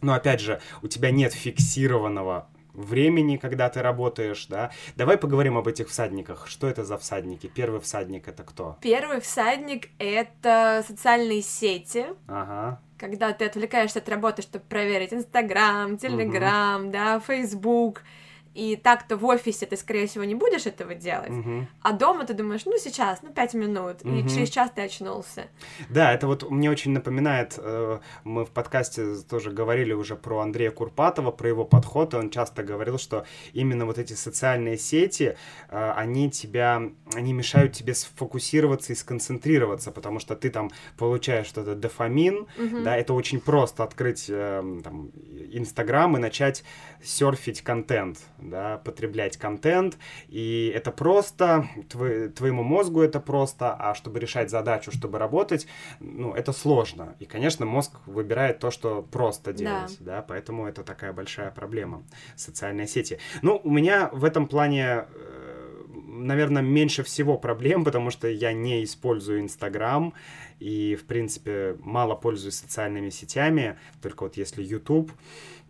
ну, 0.00 0.12
опять 0.12 0.40
же, 0.40 0.60
у 0.82 0.88
тебя 0.88 1.10
нет 1.10 1.32
фиксированного 1.32 2.48
времени, 2.82 3.36
когда 3.36 3.68
ты 3.68 3.82
работаешь, 3.82 4.46
да. 4.46 4.70
Давай 4.96 5.18
поговорим 5.18 5.56
об 5.56 5.68
этих 5.68 5.88
всадниках. 5.88 6.46
Что 6.46 6.68
это 6.68 6.84
за 6.84 6.96
всадники? 6.98 7.46
Первый 7.46 7.80
всадник 7.80 8.28
это 8.28 8.42
кто? 8.44 8.76
Первый 8.80 9.20
всадник 9.20 9.88
это 9.98 10.84
социальные 10.86 11.42
сети. 11.42 12.06
Ага. 12.26 12.80
Когда 12.96 13.32
ты 13.32 13.44
отвлекаешься 13.44 14.00
от 14.00 14.08
работы, 14.08 14.42
чтобы 14.42 14.64
проверить 14.68 15.12
Инстаграм, 15.12 15.96
Телеграм, 15.98 16.84
угу. 16.84 16.92
да, 16.92 17.20
Фейсбук 17.20 18.02
и 18.58 18.74
так-то 18.76 19.16
в 19.16 19.24
офисе 19.24 19.66
ты, 19.66 19.76
скорее 19.76 20.06
всего, 20.08 20.24
не 20.24 20.34
будешь 20.34 20.66
этого 20.66 20.94
делать, 20.94 21.30
угу. 21.30 21.66
а 21.82 21.92
дома 21.92 22.24
ты 22.24 22.34
думаешь, 22.34 22.62
ну, 22.66 22.76
сейчас, 22.76 23.22
ну, 23.22 23.32
пять 23.32 23.54
минут, 23.54 24.02
угу. 24.02 24.12
и 24.12 24.28
через 24.28 24.50
час 24.50 24.72
ты 24.74 24.82
очнулся. 24.82 25.46
Да, 25.88 26.12
это 26.12 26.26
вот 26.26 26.50
мне 26.50 26.68
очень 26.68 26.90
напоминает, 26.90 27.54
э, 27.56 28.00
мы 28.24 28.44
в 28.44 28.50
подкасте 28.50 29.14
тоже 29.30 29.52
говорили 29.52 29.92
уже 29.92 30.16
про 30.16 30.40
Андрея 30.40 30.72
Курпатова, 30.72 31.30
про 31.30 31.48
его 31.48 31.64
подход, 31.64 32.14
и 32.14 32.16
он 32.16 32.30
часто 32.30 32.64
говорил, 32.64 32.98
что 32.98 33.24
именно 33.52 33.86
вот 33.86 33.96
эти 33.96 34.14
социальные 34.14 34.76
сети, 34.76 35.36
э, 35.68 35.92
они 35.96 36.28
тебя, 36.28 36.82
они 37.14 37.32
мешают 37.32 37.74
тебе 37.74 37.94
сфокусироваться 37.94 38.92
и 38.92 38.96
сконцентрироваться, 38.96 39.92
потому 39.92 40.18
что 40.18 40.34
ты 40.34 40.50
там 40.50 40.72
получаешь 40.96 41.46
что-то 41.46 41.76
дофамин, 41.76 42.48
угу. 42.58 42.82
да, 42.82 42.96
это 42.96 43.14
очень 43.14 43.40
просто 43.40 43.84
открыть 43.84 44.26
э, 44.28 44.80
там 44.82 45.12
Инстаграм 45.52 46.16
и 46.16 46.20
начать 46.20 46.64
серфить 47.02 47.62
контент, 47.62 48.18
да, 48.48 48.78
потреблять 48.78 49.36
контент, 49.36 49.98
и 50.28 50.72
это 50.74 50.90
просто, 50.90 51.68
твой, 51.88 52.28
твоему 52.28 52.62
мозгу 52.62 53.00
это 53.00 53.20
просто, 53.20 53.74
а 53.74 53.94
чтобы 53.94 54.20
решать 54.20 54.50
задачу, 54.50 54.90
чтобы 54.92 55.18
работать, 55.18 55.66
ну, 56.00 56.34
это 56.34 56.52
сложно. 56.52 57.16
И, 57.18 57.24
конечно, 57.24 57.66
мозг 57.66 57.92
выбирает 58.06 58.58
то, 58.58 58.70
что 58.70 59.02
просто 59.02 59.52
делать, 59.52 59.96
да, 60.00 60.16
да 60.16 60.22
поэтому 60.22 60.66
это 60.66 60.82
такая 60.82 61.12
большая 61.12 61.50
проблема, 61.50 62.04
социальные 62.36 62.86
сети. 62.86 63.18
Ну, 63.42 63.60
у 63.62 63.70
меня 63.70 64.10
в 64.12 64.24
этом 64.24 64.46
плане 64.46 65.06
э, 65.14 65.47
наверное, 66.18 66.62
меньше 66.62 67.02
всего 67.02 67.38
проблем, 67.38 67.84
потому 67.84 68.10
что 68.10 68.28
я 68.28 68.52
не 68.52 68.84
использую 68.84 69.40
Инстаграм 69.40 70.14
и, 70.60 70.96
в 70.96 71.04
принципе, 71.04 71.76
мало 71.80 72.14
пользуюсь 72.14 72.56
социальными 72.56 73.10
сетями, 73.10 73.78
только 74.02 74.24
вот 74.24 74.36
если 74.36 74.62
YouTube. 74.62 75.12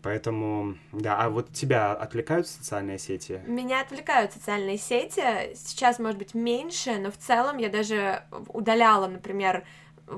Поэтому, 0.01 0.77
да, 0.93 1.17
а 1.21 1.29
вот 1.29 1.51
тебя 1.51 1.91
отвлекают 1.91 2.47
социальные 2.47 2.99
сети? 2.99 3.41
Меня 3.45 3.81
отвлекают 3.81 4.31
социальные 4.31 4.77
сети. 4.77 5.53
Сейчас, 5.55 5.99
может 5.99 6.17
быть, 6.17 6.33
меньше, 6.33 6.97
но 6.99 7.11
в 7.11 7.17
целом 7.17 7.57
я 7.57 7.69
даже 7.69 8.23
удаляла, 8.47 9.07
например, 9.07 9.65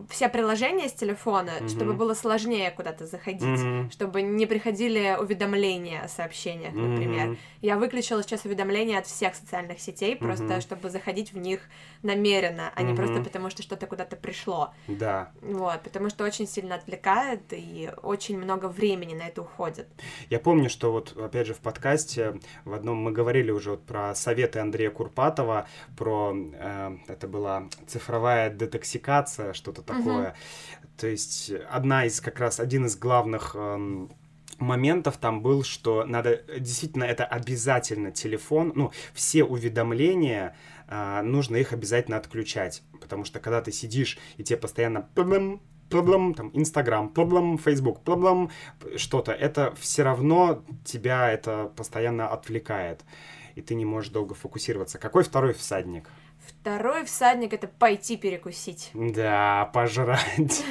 все 0.10 0.30
приложения 0.30 0.90
с 0.90 0.94
телефона, 0.94 1.52
mm-hmm. 1.52 1.70
чтобы 1.70 1.94
было 1.94 2.14
сложнее 2.14 2.72
куда-то 2.72 3.06
заходить, 3.06 3.44
mm-hmm. 3.44 3.92
чтобы 3.92 4.22
не 4.22 4.46
приходили 4.46 5.18
уведомления 5.20 6.02
о 6.02 6.08
сообщениях, 6.08 6.74
например. 6.74 7.30
Mm-hmm. 7.30 7.38
Я 7.62 7.78
выключила 7.78 8.24
сейчас 8.24 8.46
уведомления 8.46 9.00
от 9.00 9.08
всех 9.08 9.36
социальных 9.36 9.80
сетей, 9.80 10.16
просто 10.16 10.46
mm-hmm. 10.46 10.62
чтобы 10.62 10.90
заходить 10.90 11.34
в 11.34 11.38
них 11.38 11.62
намеренно, 12.04 12.72
а 12.76 12.82
не 12.82 12.94
mm-hmm. 12.94 12.96
просто 12.96 13.22
потому, 13.22 13.50
что 13.50 13.64
что-то 13.64 13.88
куда-то 13.88 14.16
пришло. 14.16 14.74
Да. 14.88 15.32
Вот, 15.42 15.82
потому 15.82 16.10
что 16.10 16.24
очень 16.24 16.48
сильно 16.48 16.76
отвлекает 16.76 17.42
и 17.52 17.90
очень 18.02 18.38
много 18.38 18.68
времени 18.68 19.14
на 19.14 19.24
это 19.28 19.42
уходит. 19.42 19.88
Я 20.30 20.40
помню, 20.40 20.70
что 20.70 20.92
вот, 20.92 21.16
опять 21.18 21.48
же, 21.48 21.54
в 21.54 21.60
подкасте 21.60 22.40
в 22.66 22.74
одном 22.74 22.98
мы 22.98 23.12
говорили 23.12 23.52
уже 23.52 23.72
вот 23.72 23.86
про 23.86 24.16
советы 24.16 24.60
Андрея 24.60 24.90
Курпатова, 24.90 25.68
про, 25.98 26.34
э, 26.36 26.98
это 27.08 27.28
была 27.28 27.68
цифровая 27.88 28.50
детоксикация, 28.50 29.54
что-то 29.54 29.81
что-то 29.82 29.98
такое. 29.98 30.30
Угу. 30.30 30.36
То 30.98 31.08
есть 31.08 31.52
одна 31.70 32.06
из 32.06 32.22
как 32.22 32.40
раз 32.40 32.60
один 32.60 32.86
из 32.86 32.96
главных 32.96 33.56
эм, 33.56 34.12
моментов 34.60 35.18
там 35.18 35.42
был, 35.42 35.64
что 35.64 36.06
надо 36.06 36.44
действительно 36.60 37.04
это 37.04 37.26
обязательно 37.26 38.12
телефон, 38.12 38.72
ну 38.76 38.92
все 39.14 39.44
уведомления 39.44 40.56
а, 40.88 41.22
нужно 41.24 41.56
их 41.56 41.74
обязательно 41.74 42.18
отключать, 42.18 42.84
потому 43.00 43.26
что 43.26 43.40
когда 43.40 43.62
ты 43.62 43.72
сидишь 43.72 44.18
и 44.38 44.44
тебе 44.44 44.58
постоянно 44.58 45.02
проблем, 45.02 45.62
там, 46.36 46.52
Инстаграм, 46.54 47.10
проблем, 47.10 47.58
Фейсбук, 47.58 48.04
проблем, 48.04 48.50
что-то, 48.96 49.32
это 49.32 49.74
все 49.80 50.04
равно 50.04 50.64
тебя 50.86 51.32
это 51.32 51.72
постоянно 51.76 52.30
отвлекает, 52.30 53.02
и 53.56 53.62
ты 53.62 53.76
не 53.76 53.86
можешь 53.86 54.12
долго 54.12 54.36
фокусироваться. 54.36 55.00
Какой 55.00 55.24
второй 55.24 55.54
всадник? 55.54 56.08
Второй 56.62 57.06
всадник 57.06 57.54
это 57.54 57.68
пойти 57.68 58.18
перекусить. 58.18 58.92
Да, 58.94 59.72
пожрать. 59.74 60.64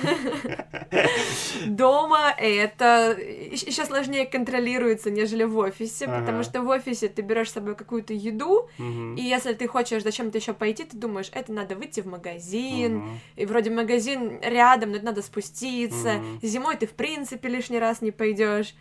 Дома 1.66 2.32
это 2.38 3.16
еще 3.18 3.84
сложнее 3.84 4.24
контролируется, 4.24 5.10
нежели 5.10 5.42
в 5.42 5.58
офисе, 5.58 6.04
ага. 6.04 6.20
потому 6.20 6.44
что 6.44 6.62
в 6.62 6.68
офисе 6.68 7.08
ты 7.08 7.22
берешь 7.22 7.50
с 7.50 7.54
собой 7.54 7.74
какую-то 7.74 8.12
еду, 8.12 8.68
угу. 8.78 9.14
и 9.16 9.22
если 9.22 9.52
ты 9.52 9.66
хочешь 9.66 10.04
зачем-то 10.04 10.38
еще 10.38 10.52
пойти, 10.52 10.84
ты 10.84 10.96
думаешь, 10.96 11.28
это 11.32 11.52
надо 11.52 11.74
выйти 11.74 12.02
в 12.02 12.06
магазин, 12.06 12.98
угу. 12.98 13.08
и 13.34 13.46
вроде 13.46 13.70
магазин 13.70 14.38
рядом, 14.42 14.90
но 14.90 14.96
это 14.98 15.06
надо 15.06 15.22
спуститься. 15.22 16.18
Угу. 16.18 16.46
Зимой 16.46 16.76
ты 16.76 16.86
в 16.86 16.92
принципе 16.92 17.48
лишний 17.48 17.80
раз 17.80 18.00
не 18.00 18.12
пойдешь, 18.12 18.76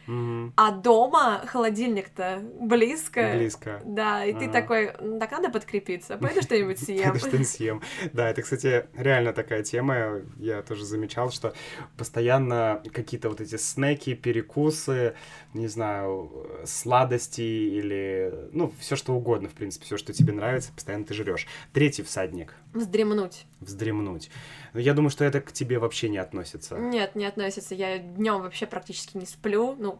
а 0.56 0.70
дома 0.70 1.42
холодильник-то 1.48 2.44
близко. 2.60 3.32
Близко. 3.34 3.82
Да, 3.84 4.24
и 4.24 4.32
ага. 4.32 4.42
ты 4.42 4.52
такой, 4.52 4.92
так 5.20 5.32
надо 5.32 5.50
подкрепиться, 5.50 6.16
пойду 6.18 6.44
что-нибудь 6.44 6.78
съем 6.78 6.99
съем. 7.04 7.20
что 7.20 7.44
съем. 7.44 7.82
Да, 8.14 8.30
это, 8.30 8.42
кстати, 8.42 8.88
реально 8.96 9.34
такая 9.34 9.64
тема. 9.64 10.22
Я 10.38 10.62
тоже 10.62 10.86
замечал, 10.86 11.32
что 11.32 11.54
постоянно 11.98 12.82
какие-то 12.94 13.30
вот 13.30 13.42
эти 13.42 13.58
снеки, 13.58 14.14
перекусы, 14.14 15.16
не 15.54 15.68
знаю, 15.68 16.48
сладости 16.66 17.42
или, 17.42 18.50
ну, 18.52 18.74
все 18.80 18.96
что 18.96 19.14
угодно, 19.14 19.50
в 19.50 19.54
принципе, 19.54 19.86
все, 19.86 19.98
что 19.98 20.14
тебе 20.14 20.34
нравится, 20.34 20.72
постоянно 20.74 21.06
ты 21.06 21.14
жрешь. 21.14 21.48
Третий 21.74 22.04
всадник. 22.04 22.54
Вздремнуть. 22.74 23.46
Вздремнуть. 23.60 24.30
Я 24.74 24.94
думаю, 24.94 25.10
что 25.10 25.26
это 25.26 25.42
к 25.42 25.52
тебе 25.52 25.80
вообще 25.80 26.10
не 26.10 26.18
относится. 26.18 26.78
Нет, 26.78 27.16
не 27.16 27.26
относится. 27.26 27.76
Я 27.76 27.98
днем 27.98 28.42
вообще 28.42 28.66
практически 28.66 29.18
не 29.18 29.26
сплю. 29.26 29.76
Ну, 29.78 30.00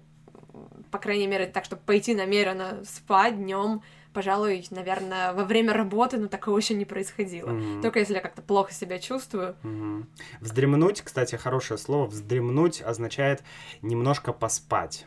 по 0.92 1.00
крайней 1.00 1.28
мере, 1.28 1.48
так, 1.48 1.66
чтобы 1.66 1.82
пойти 1.86 2.16
намеренно 2.16 2.84
спать 2.86 3.38
днем 3.38 3.82
пожалуй, 4.14 4.66
наверное, 4.72 5.34
во 5.34 5.46
время 5.46 5.74
работы, 5.74 6.18
но 6.18 6.28
такого 6.28 6.58
еще 6.58 6.74
не 6.74 6.86
происходило. 6.86 7.50
Mm-hmm. 7.50 7.82
Только 7.82 8.00
если 8.00 8.16
я 8.16 8.22
как-то 8.22 8.42
плохо 8.42 8.74
себя 8.74 9.00
чувствую. 9.00 9.56
Mm-hmm. 9.64 10.06
Вздремнуть, 10.42 11.02
кстати, 11.02 11.36
хорошее 11.36 11.78
слово. 11.78 12.08
Вздремнуть 12.08 12.82
означает 12.82 13.44
немножко 13.82 14.34
поспать. 14.34 15.06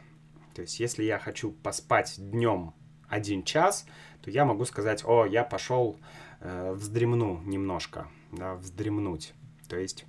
То 0.54 0.62
есть, 0.62 0.80
если 0.80 1.02
я 1.04 1.18
хочу 1.18 1.50
поспать 1.50 2.14
днем 2.18 2.75
один 3.09 3.42
час, 3.42 3.87
то 4.23 4.30
я 4.30 4.44
могу 4.44 4.64
сказать, 4.64 5.04
о, 5.04 5.26
я 5.26 5.44
пошел 5.44 5.99
э, 6.40 6.73
вздремну 6.73 7.40
немножко, 7.44 8.09
да, 8.30 8.54
вздремнуть. 8.54 9.35
То 9.68 9.76
есть 9.76 10.06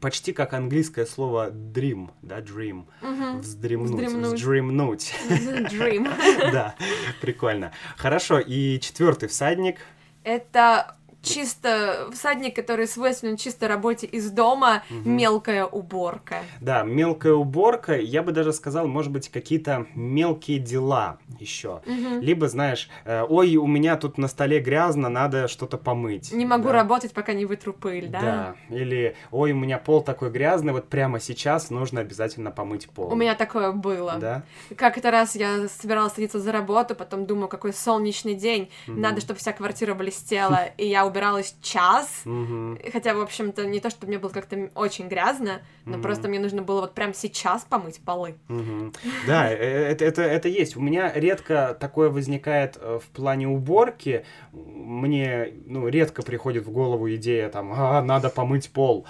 почти 0.00 0.32
как 0.32 0.54
английское 0.54 1.06
слово 1.06 1.50
dream, 1.50 2.10
да, 2.22 2.40
dream, 2.40 2.86
угу. 3.02 3.38
вздремнуть, 3.38 3.90
вздремнуть. 3.90 4.34
вздремнуть. 4.34 5.14
Dream. 5.72 6.50
Да, 6.52 6.74
прикольно. 7.20 7.72
Хорошо, 7.96 8.38
и 8.38 8.78
четвертый 8.80 9.28
всадник. 9.28 9.78
Это 10.22 10.96
чисто 11.24 12.08
всадник, 12.12 12.54
который 12.54 12.86
свойственен 12.86 13.36
чисто 13.36 13.68
работе 13.68 14.06
из 14.06 14.30
дома, 14.30 14.82
угу. 14.90 15.08
мелкая 15.08 15.64
уборка. 15.64 16.36
Да, 16.60 16.82
мелкая 16.82 17.34
уборка, 17.34 17.96
я 17.98 18.22
бы 18.22 18.32
даже 18.32 18.52
сказал, 18.52 18.86
может 18.86 19.10
быть, 19.12 19.28
какие-то 19.28 19.86
мелкие 19.94 20.58
дела 20.58 21.18
еще. 21.40 21.80
Угу. 21.86 22.20
Либо, 22.20 22.48
знаешь, 22.48 22.88
э, 23.04 23.24
ой, 23.28 23.56
у 23.56 23.66
меня 23.66 23.96
тут 23.96 24.18
на 24.18 24.28
столе 24.28 24.60
грязно, 24.60 25.08
надо 25.08 25.48
что-то 25.48 25.78
помыть. 25.78 26.32
Не 26.32 26.46
могу 26.46 26.68
да? 26.68 26.72
работать, 26.72 27.12
пока 27.12 27.32
не 27.32 27.44
вытру 27.44 27.72
пыль, 27.72 28.08
да? 28.08 28.20
Да, 28.20 28.56
или, 28.74 29.16
ой, 29.30 29.52
у 29.52 29.56
меня 29.56 29.78
пол 29.78 30.02
такой 30.02 30.30
грязный, 30.30 30.72
вот 30.72 30.88
прямо 30.88 31.20
сейчас 31.20 31.70
нужно 31.70 32.00
обязательно 32.00 32.50
помыть 32.50 32.88
пол. 32.88 33.12
У 33.12 33.16
меня 33.16 33.34
такое 33.34 33.72
было. 33.72 34.16
Да? 34.18 34.42
Как-то 34.76 35.10
раз 35.10 35.36
я 35.36 35.68
собиралась 35.68 36.12
садиться 36.14 36.38
за 36.38 36.52
работу, 36.52 36.94
потом 36.94 37.26
думаю, 37.26 37.48
какой 37.48 37.72
солнечный 37.72 38.34
день, 38.34 38.70
угу. 38.86 38.98
надо, 38.98 39.20
чтобы 39.20 39.38
вся 39.38 39.52
квартира 39.52 39.94
блестела, 39.94 40.66
и 40.76 40.86
я 40.86 41.06
убиралась 41.14 41.56
час, 41.62 42.22
mm-hmm. 42.24 42.90
хотя, 42.90 43.14
в 43.14 43.20
общем-то, 43.20 43.64
не 43.66 43.78
то, 43.78 43.88
чтобы 43.88 44.08
мне 44.08 44.18
было 44.18 44.30
как-то 44.30 44.68
очень 44.74 45.06
грязно, 45.06 45.62
но 45.84 45.96
mm-hmm. 45.96 46.02
просто 46.02 46.28
мне 46.28 46.40
нужно 46.40 46.62
было 46.62 46.80
вот 46.82 46.94
прям 46.94 47.14
сейчас 47.14 47.62
помыть 47.62 48.00
полы. 48.00 48.34
Mm-hmm. 48.48 48.96
Да, 49.28 49.50
э, 49.52 49.56
э, 49.56 49.92
это, 49.92 50.04
это, 50.04 50.22
это 50.22 50.48
есть. 50.48 50.76
У 50.76 50.80
меня 50.80 51.12
редко 51.14 51.76
такое 51.78 52.10
возникает 52.10 52.76
э, 52.80 52.98
в 53.00 53.06
плане 53.10 53.46
уборки. 53.46 54.24
Мне, 54.52 55.52
ну, 55.66 55.86
редко 55.86 56.22
приходит 56.22 56.66
в 56.66 56.72
голову 56.72 57.12
идея, 57.14 57.48
там, 57.48 57.72
а, 57.72 58.02
надо 58.02 58.28
помыть 58.28 58.70
пол. 58.70 59.06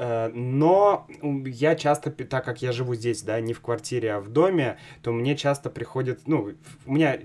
Но 0.00 1.08
я 1.20 1.74
часто, 1.74 2.12
так 2.12 2.44
как 2.44 2.62
я 2.62 2.70
живу 2.70 2.94
здесь, 2.94 3.22
да, 3.22 3.40
не 3.40 3.52
в 3.52 3.60
квартире, 3.60 4.12
а 4.12 4.20
в 4.20 4.28
доме, 4.28 4.78
то 5.02 5.10
мне 5.10 5.36
часто 5.36 5.70
приходит, 5.70 6.20
ну, 6.26 6.52
у 6.86 6.92
меня 6.92 7.18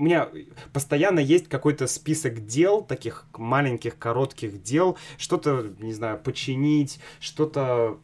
у 0.00 0.02
меня 0.02 0.30
постоянно 0.72 1.20
есть 1.20 1.48
какой-то 1.48 1.86
список 1.86 2.46
дел, 2.46 2.82
таких 2.82 3.26
маленьких, 3.36 3.98
коротких 3.98 4.62
дел, 4.62 4.96
что-то, 5.18 5.74
не 5.78 5.92
знаю, 5.92 6.18
починить, 6.18 6.98
что-то, 7.20 7.98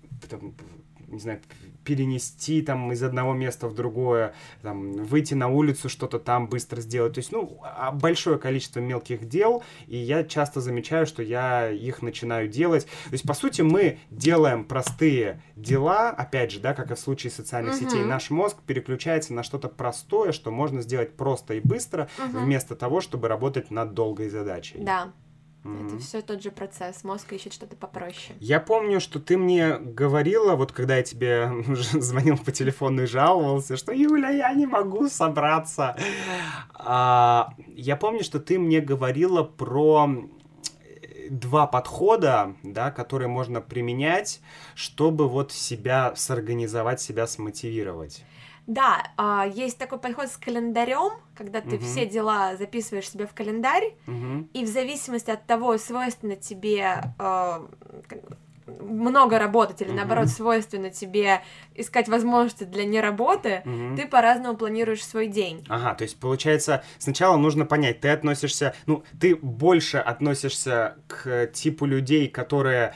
не 1.08 1.18
знаю, 1.18 1.40
перенести 1.86 2.62
там 2.62 2.92
из 2.92 3.02
одного 3.02 3.32
места 3.32 3.68
в 3.68 3.74
другое, 3.74 4.34
там, 4.60 4.92
выйти 4.92 5.34
на 5.34 5.48
улицу, 5.48 5.88
что-то 5.88 6.18
там 6.18 6.48
быстро 6.48 6.80
сделать. 6.80 7.14
То 7.14 7.20
есть, 7.20 7.30
ну, 7.32 7.60
а, 7.62 7.92
большое 7.92 8.38
количество 8.38 8.80
мелких 8.80 9.28
дел, 9.28 9.62
и 9.86 9.96
я 9.96 10.24
часто 10.24 10.60
замечаю, 10.60 11.06
что 11.06 11.22
я 11.22 11.70
их 11.70 12.02
начинаю 12.02 12.48
делать. 12.48 12.86
То 13.04 13.12
есть, 13.12 13.26
по 13.26 13.34
сути, 13.34 13.62
мы 13.62 13.98
делаем 14.10 14.64
простые 14.64 15.40
дела, 15.54 16.10
опять 16.10 16.50
же, 16.50 16.58
да, 16.58 16.74
как 16.74 16.90
и 16.90 16.94
в 16.94 16.98
случае 16.98 17.30
социальных 17.30 17.74
uh-huh. 17.74 17.88
сетей, 17.88 18.04
наш 18.04 18.30
мозг 18.30 18.56
переключается 18.66 19.32
на 19.32 19.44
что-то 19.44 19.68
простое, 19.68 20.32
что 20.32 20.50
можно 20.50 20.82
сделать 20.82 21.16
просто 21.16 21.54
и 21.54 21.60
быстро, 21.60 22.08
uh-huh. 22.18 22.44
вместо 22.44 22.74
того, 22.74 23.00
чтобы 23.00 23.28
работать 23.28 23.70
над 23.70 23.94
долгой 23.94 24.28
задачей. 24.28 24.78
Да. 24.80 25.12
Mm-hmm. 25.66 25.86
Это 25.86 25.98
все 25.98 26.22
тот 26.22 26.42
же 26.42 26.50
процесс. 26.50 27.04
Мозг 27.04 27.32
ищет 27.32 27.52
что-то 27.52 27.76
попроще. 27.76 28.36
Я 28.40 28.60
помню, 28.60 29.00
что 29.00 29.20
ты 29.20 29.36
мне 29.36 29.78
говорила, 29.78 30.54
вот 30.54 30.72
когда 30.72 30.96
я 30.96 31.02
тебе 31.02 31.50
звонил 31.92 32.38
по 32.38 32.52
телефону 32.52 33.02
и 33.02 33.06
жаловался, 33.06 33.76
что 33.76 33.92
Юля, 33.92 34.30
я 34.30 34.52
не 34.54 34.66
могу 34.66 35.08
собраться. 35.08 35.96
А, 36.74 37.52
я 37.68 37.96
помню, 37.96 38.22
что 38.22 38.38
ты 38.38 38.58
мне 38.58 38.80
говорила 38.80 39.42
про 39.42 40.08
два 41.30 41.66
подхода, 41.66 42.54
да, 42.62 42.90
которые 42.90 43.28
можно 43.28 43.60
применять, 43.60 44.40
чтобы 44.74 45.28
вот 45.28 45.52
себя 45.52 46.12
сорганизовать, 46.14 47.00
себя 47.00 47.26
смотивировать. 47.26 48.24
Да, 48.66 49.12
а, 49.16 49.46
есть 49.46 49.78
такой 49.78 49.98
подход 49.98 50.28
с 50.28 50.36
календарем, 50.36 51.12
когда 51.36 51.60
ты 51.60 51.76
угу. 51.76 51.84
все 51.84 52.04
дела 52.04 52.56
записываешь 52.56 53.08
себе 53.08 53.26
в 53.26 53.32
календарь, 53.32 53.94
угу. 54.06 54.48
и 54.52 54.64
в 54.64 54.68
зависимости 54.68 55.30
от 55.30 55.46
того, 55.46 55.78
свойственно 55.78 56.34
тебе 56.34 57.00
э, 57.18 57.66
много 58.66 59.38
работать 59.38 59.80
или 59.82 59.90
угу. 59.90 59.98
наоборот 59.98 60.28
свойственно 60.28 60.90
тебе 60.90 61.42
искать 61.74 62.08
возможности 62.08 62.64
для 62.64 62.84
неработы, 62.84 63.62
угу. 63.64 63.96
ты 63.96 64.06
по-разному 64.06 64.56
планируешь 64.56 65.04
свой 65.04 65.28
день. 65.28 65.64
Ага, 65.68 65.94
то 65.94 66.02
есть 66.02 66.18
получается 66.18 66.82
сначала 66.98 67.36
нужно 67.36 67.66
понять, 67.66 68.00
ты 68.00 68.08
относишься, 68.08 68.74
ну 68.86 69.04
ты 69.20 69.36
больше 69.36 69.98
относишься 69.98 70.96
к 71.06 71.46
типу 71.52 71.86
людей, 71.86 72.28
которые 72.28 72.94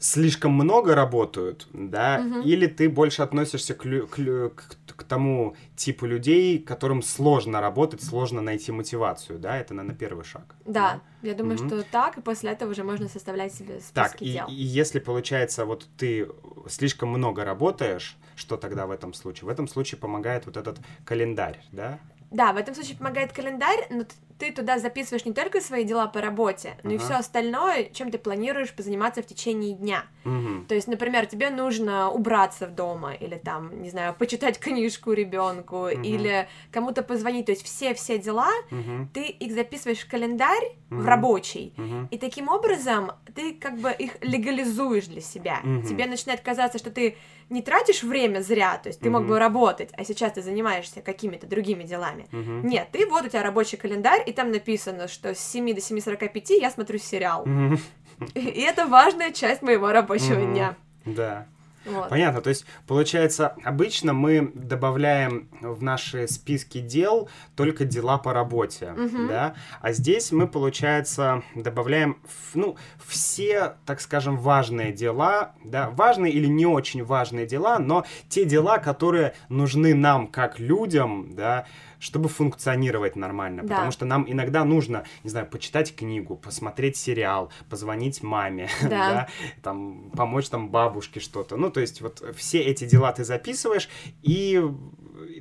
слишком 0.00 0.52
много 0.52 0.94
работают, 0.94 1.68
да, 1.72 2.24
угу. 2.26 2.40
или 2.40 2.66
ты 2.66 2.88
больше 2.88 3.22
относишься 3.22 3.74
к, 3.74 3.82
к, 3.82 4.50
к, 4.54 4.96
к 4.96 5.02
тому 5.04 5.54
типу 5.76 6.06
людей, 6.06 6.58
которым 6.58 7.02
сложно 7.02 7.60
работать, 7.60 8.02
сложно 8.02 8.40
найти 8.40 8.72
мотивацию, 8.72 9.38
да, 9.38 9.58
это, 9.58 9.74
наверное, 9.74 9.96
первый 9.96 10.24
шаг. 10.24 10.56
Да, 10.64 11.02
да? 11.22 11.28
я 11.28 11.34
думаю, 11.34 11.60
угу. 11.60 11.68
что 11.68 11.82
так, 11.82 12.16
и 12.16 12.22
после 12.22 12.50
этого 12.50 12.70
уже 12.70 12.82
можно 12.82 13.08
составлять 13.08 13.54
себе 13.54 13.80
списки 13.80 13.92
так, 13.94 14.22
и, 14.22 14.32
дел. 14.32 14.46
и 14.48 14.54
если, 14.54 15.00
получается, 15.00 15.66
вот 15.66 15.86
ты 15.98 16.28
слишком 16.66 17.10
много 17.10 17.44
работаешь, 17.44 18.16
что 18.36 18.56
тогда 18.56 18.86
в 18.86 18.90
этом 18.90 19.12
случае? 19.12 19.46
В 19.46 19.50
этом 19.50 19.68
случае 19.68 19.98
помогает 19.98 20.46
вот 20.46 20.56
этот 20.56 20.78
календарь, 21.04 21.60
да? 21.72 21.98
Да, 22.30 22.54
в 22.54 22.56
этом 22.56 22.74
случае 22.74 22.96
помогает 22.96 23.32
календарь, 23.32 23.86
но 23.90 24.04
ты 24.40 24.50
туда 24.50 24.78
записываешь 24.78 25.24
не 25.26 25.32
только 25.32 25.60
свои 25.60 25.84
дела 25.84 26.06
по 26.06 26.20
работе, 26.20 26.76
но 26.82 26.90
uh-huh. 26.90 26.94
и 26.94 26.98
все 26.98 27.14
остальное, 27.14 27.84
чем 27.84 28.10
ты 28.10 28.18
планируешь 28.18 28.72
позаниматься 28.72 29.22
в 29.22 29.26
течение 29.26 29.74
дня. 29.74 30.06
Uh-huh. 30.24 30.66
То 30.66 30.74
есть, 30.74 30.88
например, 30.88 31.26
тебе 31.26 31.50
нужно 31.50 32.10
убраться 32.10 32.66
в 32.66 32.74
дома, 32.74 33.12
или 33.12 33.36
там, 33.36 33.82
не 33.82 33.90
знаю, 33.90 34.14
почитать 34.18 34.58
книжку 34.58 35.12
ребенку, 35.12 35.76
uh-huh. 35.88 36.02
или 36.02 36.48
кому-то 36.72 37.02
позвонить. 37.02 37.46
То 37.46 37.52
есть 37.52 37.64
все-все 37.64 38.18
дела, 38.18 38.50
uh-huh. 38.70 39.06
ты 39.12 39.26
их 39.26 39.52
записываешь 39.52 40.00
в 40.00 40.10
календарь, 40.10 40.72
uh-huh. 40.90 40.98
в 41.02 41.06
рабочий, 41.06 41.74
uh-huh. 41.76 42.08
и 42.10 42.18
таким 42.18 42.48
образом 42.48 43.12
ты 43.34 43.52
как 43.52 43.78
бы 43.78 43.92
их 43.92 44.16
легализуешь 44.22 45.06
для 45.06 45.20
себя. 45.20 45.60
Uh-huh. 45.62 45.86
Тебе 45.86 46.06
начинает 46.06 46.40
казаться, 46.40 46.78
что 46.78 46.90
ты 46.90 47.16
не 47.50 47.62
тратишь 47.62 48.02
время 48.02 48.40
зря, 48.40 48.78
то 48.78 48.88
есть 48.88 49.00
ты 49.00 49.10
мог 49.10 49.22
Мгм. 49.22 49.30
бы 49.30 49.38
работать, 49.38 49.90
а 49.96 50.04
сейчас 50.04 50.32
ты 50.32 50.42
занимаешься 50.42 51.02
какими-то 51.02 51.48
другими 51.48 51.82
делами. 51.82 52.26
Мгм. 52.30 52.66
Нет, 52.66 52.88
ты 52.92 53.04
вот 53.06 53.24
у 53.24 53.28
тебя 53.28 53.42
рабочий 53.42 53.76
календарь, 53.76 54.22
и 54.30 54.32
там 54.32 54.50
написано, 54.52 55.08
что 55.08 55.34
с 55.34 55.38
7 55.38 55.74
до 55.74 55.80
7.45 55.80 56.60
я 56.60 56.70
смотрю 56.70 56.98
сериал. 56.98 57.46
И 58.34 58.60
это 58.60 58.86
важная 58.86 59.32
часть 59.32 59.62
моего 59.62 59.92
рабочего 59.92 60.44
дня. 60.44 60.76
Да. 61.04 61.46
Вот. 61.86 62.10
Понятно, 62.10 62.42
то 62.42 62.50
есть 62.50 62.66
получается, 62.86 63.56
обычно 63.64 64.12
мы 64.12 64.52
добавляем 64.54 65.48
в 65.62 65.82
наши 65.82 66.28
списки 66.28 66.78
дел 66.78 67.30
только 67.56 67.86
дела 67.86 68.18
по 68.18 68.34
работе, 68.34 68.92
Мгм. 68.92 69.28
да, 69.28 69.54
а 69.80 69.92
здесь 69.92 70.30
мы, 70.30 70.46
получается, 70.46 71.42
добавляем, 71.54 72.18
ну, 72.52 72.76
все, 73.06 73.76
так 73.86 74.02
скажем, 74.02 74.36
важные 74.36 74.92
дела, 74.92 75.54
да, 75.64 75.88
важные 75.88 76.34
или 76.34 76.46
не 76.48 76.66
очень 76.66 77.02
важные 77.02 77.46
дела, 77.46 77.78
но 77.78 78.04
те 78.28 78.44
дела, 78.44 78.76
которые 78.76 79.32
нужны 79.48 79.94
нам 79.94 80.26
как 80.26 80.58
людям, 80.58 81.34
да, 81.34 81.64
чтобы 82.00 82.28
функционировать 82.28 83.14
нормально, 83.14 83.62
Да. 83.62 83.74
потому 83.76 83.92
что 83.92 84.04
нам 84.06 84.24
иногда 84.28 84.64
нужно, 84.64 85.04
не 85.22 85.30
знаю, 85.30 85.46
почитать 85.46 85.94
книгу, 85.94 86.34
посмотреть 86.36 86.96
сериал, 86.96 87.52
позвонить 87.68 88.22
маме, 88.24 88.68
Да. 88.82 88.88
да, 88.88 89.28
там, 89.62 90.10
помочь 90.16 90.48
там 90.48 90.68
бабушке 90.70 91.20
что-то. 91.20 91.56
Ну, 91.56 91.70
то 91.70 91.80
есть 91.80 92.00
вот 92.00 92.24
все 92.36 92.60
эти 92.60 92.84
дела 92.86 93.12
ты 93.12 93.22
записываешь, 93.22 93.88
и 94.22 94.60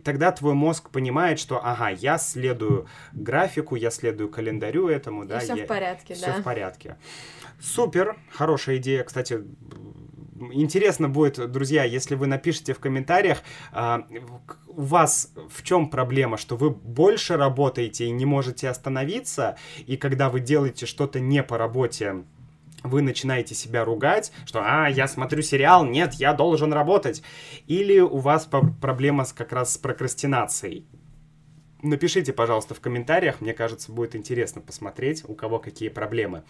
тогда 0.03 0.31
твой 0.31 0.53
мозг 0.53 0.89
понимает, 0.89 1.39
что, 1.39 1.65
ага, 1.65 1.89
я 1.89 2.17
следую 2.17 2.85
графику, 3.13 3.75
я 3.75 3.89
следую 3.89 4.29
календарю 4.29 4.89
этому, 4.89 5.25
да. 5.25 5.39
всё 5.39 5.55
в 5.55 5.57
я- 5.59 5.65
порядке, 5.65 6.13
всё 6.13 6.27
да. 6.27 6.33
в 6.33 6.43
порядке. 6.43 6.97
Супер, 7.61 8.17
хорошая 8.31 8.77
идея. 8.77 9.03
Кстати, 9.03 9.43
интересно 10.51 11.09
будет, 11.09 11.51
друзья, 11.51 11.83
если 11.83 12.15
вы 12.15 12.27
напишите 12.27 12.73
в 12.73 12.79
комментариях, 12.79 13.43
а, 13.71 14.05
у 14.67 14.81
вас 14.81 15.33
в 15.49 15.63
чем 15.63 15.89
проблема, 15.89 16.37
что 16.37 16.55
вы 16.55 16.69
больше 16.69 17.37
работаете 17.37 18.05
и 18.05 18.11
не 18.11 18.25
можете 18.25 18.69
остановиться, 18.69 19.57
и 19.85 19.97
когда 19.97 20.29
вы 20.29 20.39
делаете 20.39 20.85
что-то 20.85 21.19
не 21.19 21.43
по 21.43 21.57
работе, 21.57 22.23
вы 22.83 23.01
начинаете 23.01 23.55
себя 23.55 23.83
ругать, 23.83 24.31
что 24.45 24.61
«А, 24.63 24.87
я 24.87 25.07
смотрю 25.07 25.41
сериал, 25.41 25.85
нет, 25.85 26.13
я 26.13 26.33
должен 26.33 26.71
работать». 26.73 27.23
Или 27.67 27.99
у 27.99 28.17
вас 28.17 28.47
проблема 28.81 29.25
с, 29.25 29.33
как 29.33 29.51
раз 29.51 29.73
с 29.73 29.77
прокрастинацией. 29.77 30.85
Напишите, 31.81 32.33
пожалуйста, 32.33 32.75
в 32.75 32.81
комментариях, 32.81 33.39
мне 33.39 33.53
кажется, 33.53 33.91
будет 33.91 34.15
интересно 34.15 34.61
посмотреть, 34.61 35.23
у 35.27 35.33
кого 35.33 35.59
какие 35.59 35.87
проблемы. 35.87 36.43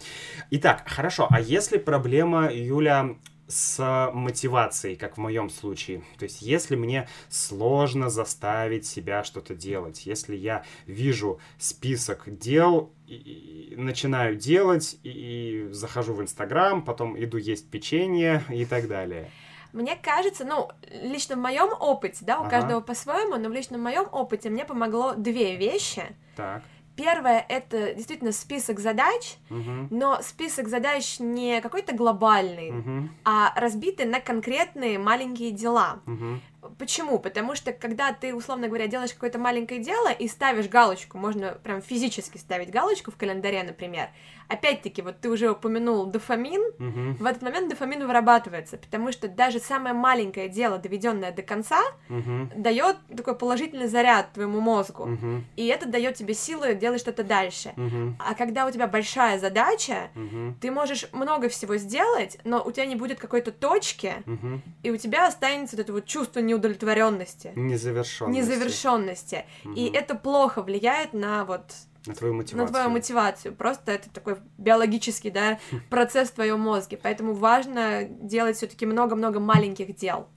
Итак, 0.50 0.82
хорошо, 0.86 1.28
а 1.30 1.40
если 1.40 1.78
проблема, 1.78 2.52
Юля, 2.52 3.16
с 3.50 4.10
мотивацией, 4.14 4.96
как 4.96 5.16
в 5.16 5.20
моем 5.20 5.50
случае. 5.50 6.02
То 6.18 6.24
есть, 6.24 6.40
если 6.40 6.76
мне 6.76 7.08
сложно 7.28 8.08
заставить 8.08 8.86
себя 8.86 9.24
что-то 9.24 9.54
делать, 9.54 10.06
если 10.06 10.36
я 10.36 10.64
вижу 10.86 11.40
список 11.58 12.22
дел, 12.26 12.92
и, 13.06 13.72
и 13.72 13.76
начинаю 13.76 14.36
делать, 14.36 14.98
и, 15.02 15.10
и 15.10 15.72
захожу 15.72 16.14
в 16.14 16.22
Инстаграм, 16.22 16.82
потом 16.82 17.22
иду 17.22 17.36
есть 17.38 17.68
печенье 17.68 18.44
и 18.48 18.64
так 18.64 18.88
далее. 18.88 19.30
Мне 19.72 19.96
кажется, 19.96 20.44
ну, 20.44 20.68
лично 20.90 21.36
в 21.36 21.38
моем 21.38 21.70
опыте, 21.78 22.24
да, 22.24 22.38
у 22.38 22.42
Ага. 22.42 22.50
каждого 22.50 22.80
по-своему, 22.80 23.36
но 23.36 23.48
в 23.48 23.52
личном 23.52 23.80
моем 23.80 24.06
опыте 24.10 24.50
мне 24.50 24.64
помогло 24.64 25.14
две 25.14 25.56
вещи. 25.56 26.02
Так. 26.36 26.62
Первое 26.96 27.44
это 27.48 27.94
действительно 27.94 28.32
список 28.32 28.78
задач, 28.80 29.36
Мгм. 29.48 29.88
но 29.90 30.20
список 30.22 30.68
задач 30.68 31.18
не 31.18 31.60
какой-то 31.60 31.94
глобальный, 31.94 32.72
Мгм. 32.72 33.10
а 33.24 33.52
разбитый 33.56 34.06
на 34.06 34.20
конкретные 34.20 34.98
маленькие 34.98 35.50
дела. 35.50 36.00
Мгм. 36.06 36.40
Почему? 36.78 37.18
Потому 37.18 37.54
что 37.54 37.72
когда 37.72 38.12
ты, 38.12 38.34
условно 38.34 38.68
говоря, 38.68 38.86
делаешь 38.86 39.14
какое-то 39.14 39.38
маленькое 39.38 39.80
дело 39.80 40.10
и 40.12 40.28
ставишь 40.28 40.68
галочку, 40.68 41.16
можно 41.16 41.52
прям 41.52 41.80
физически 41.80 42.36
ставить 42.36 42.70
галочку 42.70 43.10
в 43.10 43.16
календаре, 43.16 43.62
например, 43.62 44.10
опять-таки, 44.50 45.00
вот 45.02 45.20
ты 45.20 45.30
уже 45.30 45.50
упомянул 45.50 46.06
дофамин, 46.06 46.62
Мгм. 46.78 47.16
в 47.16 47.24
этот 47.24 47.42
момент 47.42 47.68
дофамин 47.70 48.06
вырабатывается, 48.06 48.76
потому 48.76 49.12
что 49.12 49.28
даже 49.28 49.58
самое 49.60 49.94
маленькое 49.94 50.48
дело, 50.48 50.78
доведенное 50.78 51.32
до 51.32 51.42
конца, 51.42 51.80
Мгм. 52.08 52.50
дает 52.56 52.96
такой 53.16 53.36
положительный 53.36 53.86
заряд 53.86 54.32
твоему 54.32 54.60
мозгу. 54.60 55.06
Мгм. 55.06 55.44
И 55.56 55.66
это 55.66 55.86
дает 55.88 56.16
тебе 56.16 56.34
силы 56.34 56.74
делать 56.74 57.00
что-то 57.00 57.22
дальше. 57.24 57.72
Мгм. 57.76 58.16
А 58.18 58.34
когда 58.34 58.66
у 58.66 58.70
тебя 58.70 58.86
большая 58.86 59.38
задача, 59.38 60.10
Мгм. 60.14 60.56
ты 60.60 60.70
можешь 60.70 61.06
много 61.12 61.48
всего 61.48 61.76
сделать, 61.76 62.38
но 62.44 62.62
у 62.62 62.72
тебя 62.72 62.86
не 62.86 62.96
будет 62.96 63.18
какой-то 63.20 63.52
точки, 63.52 64.14
Мгм. 64.26 64.62
и 64.82 64.90
у 64.90 64.96
тебя 64.96 65.26
останется 65.28 65.76
вот 65.76 65.82
это 65.84 65.92
вот 65.92 66.06
чувство 66.06 66.40
неудовлетворенности, 66.40 67.52
Незавершенности. 67.54 68.40
незавершенности. 68.40 69.44
И 69.76 69.86
Мгм. 69.86 69.94
это 69.94 70.14
плохо 70.14 70.62
влияет 70.62 71.12
на 71.12 71.44
вот 71.44 71.62
На 72.06 72.14
твою 72.14 72.34
мотивацию. 72.34 72.66
на 72.66 72.72
твою 72.72 72.90
мотивацию. 72.90 73.54
Просто 73.54 73.92
это 73.92 74.10
такой 74.10 74.36
биологический, 74.58 75.30
да, 75.30 75.58
процесс 75.90 76.30
в 76.30 76.34
твоем 76.34 76.60
мозге. 76.60 76.98
Поэтому 77.02 77.34
важно 77.34 78.04
делать 78.04 78.56
все-таки 78.56 78.86
много-много 78.86 79.38
маленьких 79.40 79.94
дел. 79.96 80.28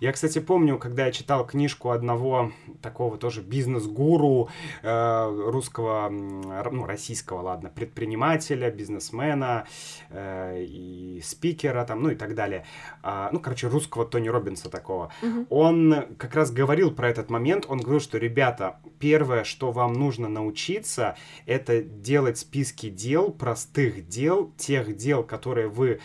Я, 0.00 0.12
кстати, 0.12 0.38
помню, 0.38 0.78
когда 0.78 1.06
я 1.06 1.12
читал 1.12 1.46
книжку 1.46 1.90
одного 1.90 2.52
такого 2.82 3.18
тоже 3.18 3.42
бизнес-гуру 3.42 4.48
э, 4.82 5.50
русского, 5.50 6.08
ну, 6.08 6.86
российского, 6.86 7.42
ладно, 7.42 7.70
предпринимателя, 7.74 8.70
бизнесмена 8.70 9.66
э, 10.10 10.64
и 10.64 11.20
спикера 11.24 11.84
там, 11.84 12.02
ну 12.02 12.10
и 12.10 12.14
так 12.14 12.34
далее. 12.34 12.64
А, 13.02 13.30
ну, 13.32 13.40
короче, 13.40 13.68
русского 13.68 14.04
Тони 14.04 14.28
Робинса 14.28 14.70
такого. 14.70 15.12
Мгм. 15.22 15.46
Он 15.50 16.04
как 16.18 16.34
раз 16.34 16.50
говорил 16.50 16.90
про 16.90 17.08
этот 17.08 17.30
момент. 17.30 17.66
Он 17.68 17.78
говорил, 17.78 18.00
что, 18.00 18.18
ребята, 18.18 18.80
первое, 18.98 19.44
что 19.44 19.72
вам 19.72 19.92
нужно 19.92 20.28
научиться, 20.28 21.16
это 21.46 21.82
делать 21.82 22.38
списки 22.38 22.88
дел, 22.88 23.30
простых 23.30 24.08
дел, 24.08 24.52
тех 24.56 24.96
дел, 24.96 25.22
которые 25.22 25.68
вы 25.68 26.00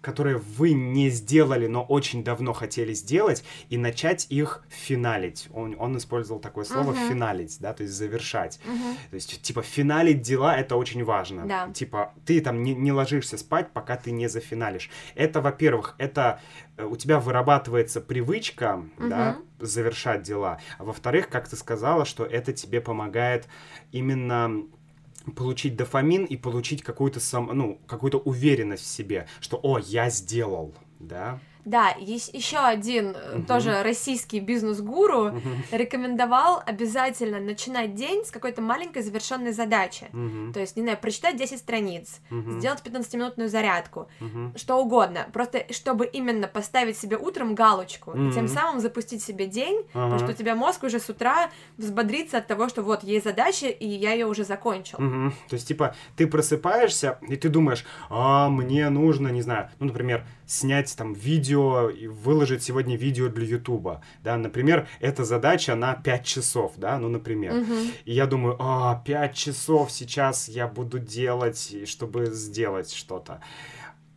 которые 0.00 0.36
вы 0.36 0.72
не 0.72 1.08
сделали, 1.10 1.66
но 1.66 1.82
очень 1.82 2.22
давно 2.22 2.52
хотели 2.52 2.92
сделать, 2.92 3.42
и 3.70 3.78
начать 3.78 4.26
их 4.28 4.62
финалить. 4.68 5.48
Он, 5.52 5.74
он 5.78 5.96
использовал 5.96 6.40
такое 6.40 6.64
слово 6.64 6.92
Мгм. 6.92 7.08
финалить, 7.08 7.56
да, 7.60 7.72
то 7.72 7.82
есть 7.84 7.94
завершать. 7.94 8.60
Мгм. 8.64 8.96
То 9.10 9.14
есть, 9.14 9.40
типа, 9.42 9.62
финалить 9.62 10.20
дела 10.22 10.56
это 10.56 10.76
очень 10.76 11.04
важно. 11.04 11.46
Да. 11.46 11.70
Типа, 11.72 12.12
ты 12.26 12.40
там 12.40 12.62
не, 12.62 12.74
не 12.74 12.92
ложишься 12.92 13.38
спать, 13.38 13.70
пока 13.72 13.96
ты 13.96 14.10
не 14.10 14.28
зафиналишь. 14.28 14.90
Это, 15.14 15.40
во-первых, 15.40 15.94
это 15.98 16.40
э, 16.76 16.84
у 16.84 16.96
тебя 16.96 17.18
вырабатывается 17.18 18.00
привычка, 18.00 18.84
да, 18.98 19.38
завершать 19.58 20.22
дела. 20.22 20.60
А 20.78 20.84
во-вторых, 20.84 21.28
как 21.28 21.48
ты 21.48 21.56
сказала, 21.56 22.04
что 22.04 22.24
это 22.24 22.52
тебе 22.52 22.80
помогает 22.80 23.48
именно 23.90 24.62
получить 25.32 25.76
дофамин 25.76 26.24
и 26.24 26.36
получить 26.36 26.82
какую-то 26.82 27.20
сам, 27.20 27.50
ну, 27.52 27.80
какую-то 27.86 28.18
уверенность 28.18 28.84
в 28.84 28.86
себе, 28.86 29.26
что, 29.40 29.58
о, 29.62 29.78
я 29.78 30.10
сделал, 30.10 30.74
да. 30.98 31.40
Да, 31.64 31.88
еще 31.98 32.58
один 32.58 33.14
Мгм. 33.34 33.46
тоже 33.46 33.82
российский 33.82 34.40
бизнес-гуру 34.40 35.24
Мгм. 35.32 35.62
рекомендовал 35.70 36.62
обязательно 36.64 37.40
начинать 37.40 37.94
день 37.94 38.24
с 38.24 38.30
какой-то 38.30 38.62
маленькой 38.62 39.02
завершенной 39.02 39.52
задачи. 39.52 40.06
Мгм. 40.12 40.52
То 40.52 40.60
есть, 40.60 40.76
не 40.76 40.82
знаю, 40.82 40.98
прочитать 40.98 41.36
10 41.36 41.58
страниц, 41.58 42.20
Мгм. 42.30 42.58
сделать 42.60 42.82
15-минутную 42.82 43.48
зарядку, 43.48 44.08
Мгм. 44.20 44.54
что 44.56 44.76
угодно. 44.78 45.26
Просто 45.32 45.66
чтобы 45.70 46.06
именно 46.06 46.46
поставить 46.48 46.96
себе 46.96 47.16
утром 47.16 47.54
галочку 47.54 48.12
и 48.12 48.32
тем 48.32 48.48
самым 48.48 48.80
запустить 48.80 49.22
себе 49.22 49.46
день, 49.46 49.82
потому 49.92 50.14
Ага. 50.14 50.18
что 50.24 50.28
у 50.30 50.34
тебя 50.34 50.54
мозг 50.54 50.84
уже 50.84 51.00
с 51.00 51.08
утра 51.10 51.50
взбодрится 51.76 52.38
от 52.38 52.46
того, 52.46 52.68
что 52.68 52.82
вот 52.82 53.02
есть 53.04 53.24
задача, 53.24 53.66
и 53.66 53.86
я 53.86 54.12
ее 54.12 54.26
уже 54.26 54.44
закончил. 54.44 54.98
Мгм. 55.00 55.32
То 55.48 55.54
есть, 55.54 55.68
типа, 55.68 55.94
ты 56.16 56.26
просыпаешься, 56.26 57.18
и 57.28 57.36
ты 57.36 57.48
думаешь, 57.48 57.84
а, 58.10 58.48
мне 58.48 58.88
нужно, 58.90 59.28
не 59.28 59.42
знаю, 59.42 59.70
ну, 59.78 59.86
например, 59.86 60.24
снять 60.48 60.96
там 60.96 61.12
видео 61.12 61.90
и 61.90 62.08
выложить 62.08 62.62
сегодня 62.62 62.96
видео 62.96 63.28
для 63.28 63.44
Ютуба, 63.44 64.02
да, 64.24 64.36
например, 64.36 64.88
эта 64.98 65.24
задача 65.24 65.74
на 65.74 65.94
5 65.94 66.24
часов, 66.24 66.72
да, 66.76 66.98
ну, 66.98 67.08
например. 67.08 67.52
Мгм. 67.52 67.76
И 68.06 68.12
я 68.12 68.26
думаю, 68.26 68.56
а, 68.58 69.02
5 69.04 69.34
часов 69.34 69.92
сейчас 69.92 70.48
я 70.48 70.66
буду 70.66 70.98
делать, 70.98 71.76
чтобы 71.86 72.26
сделать 72.26 72.92
что-то. 72.92 73.40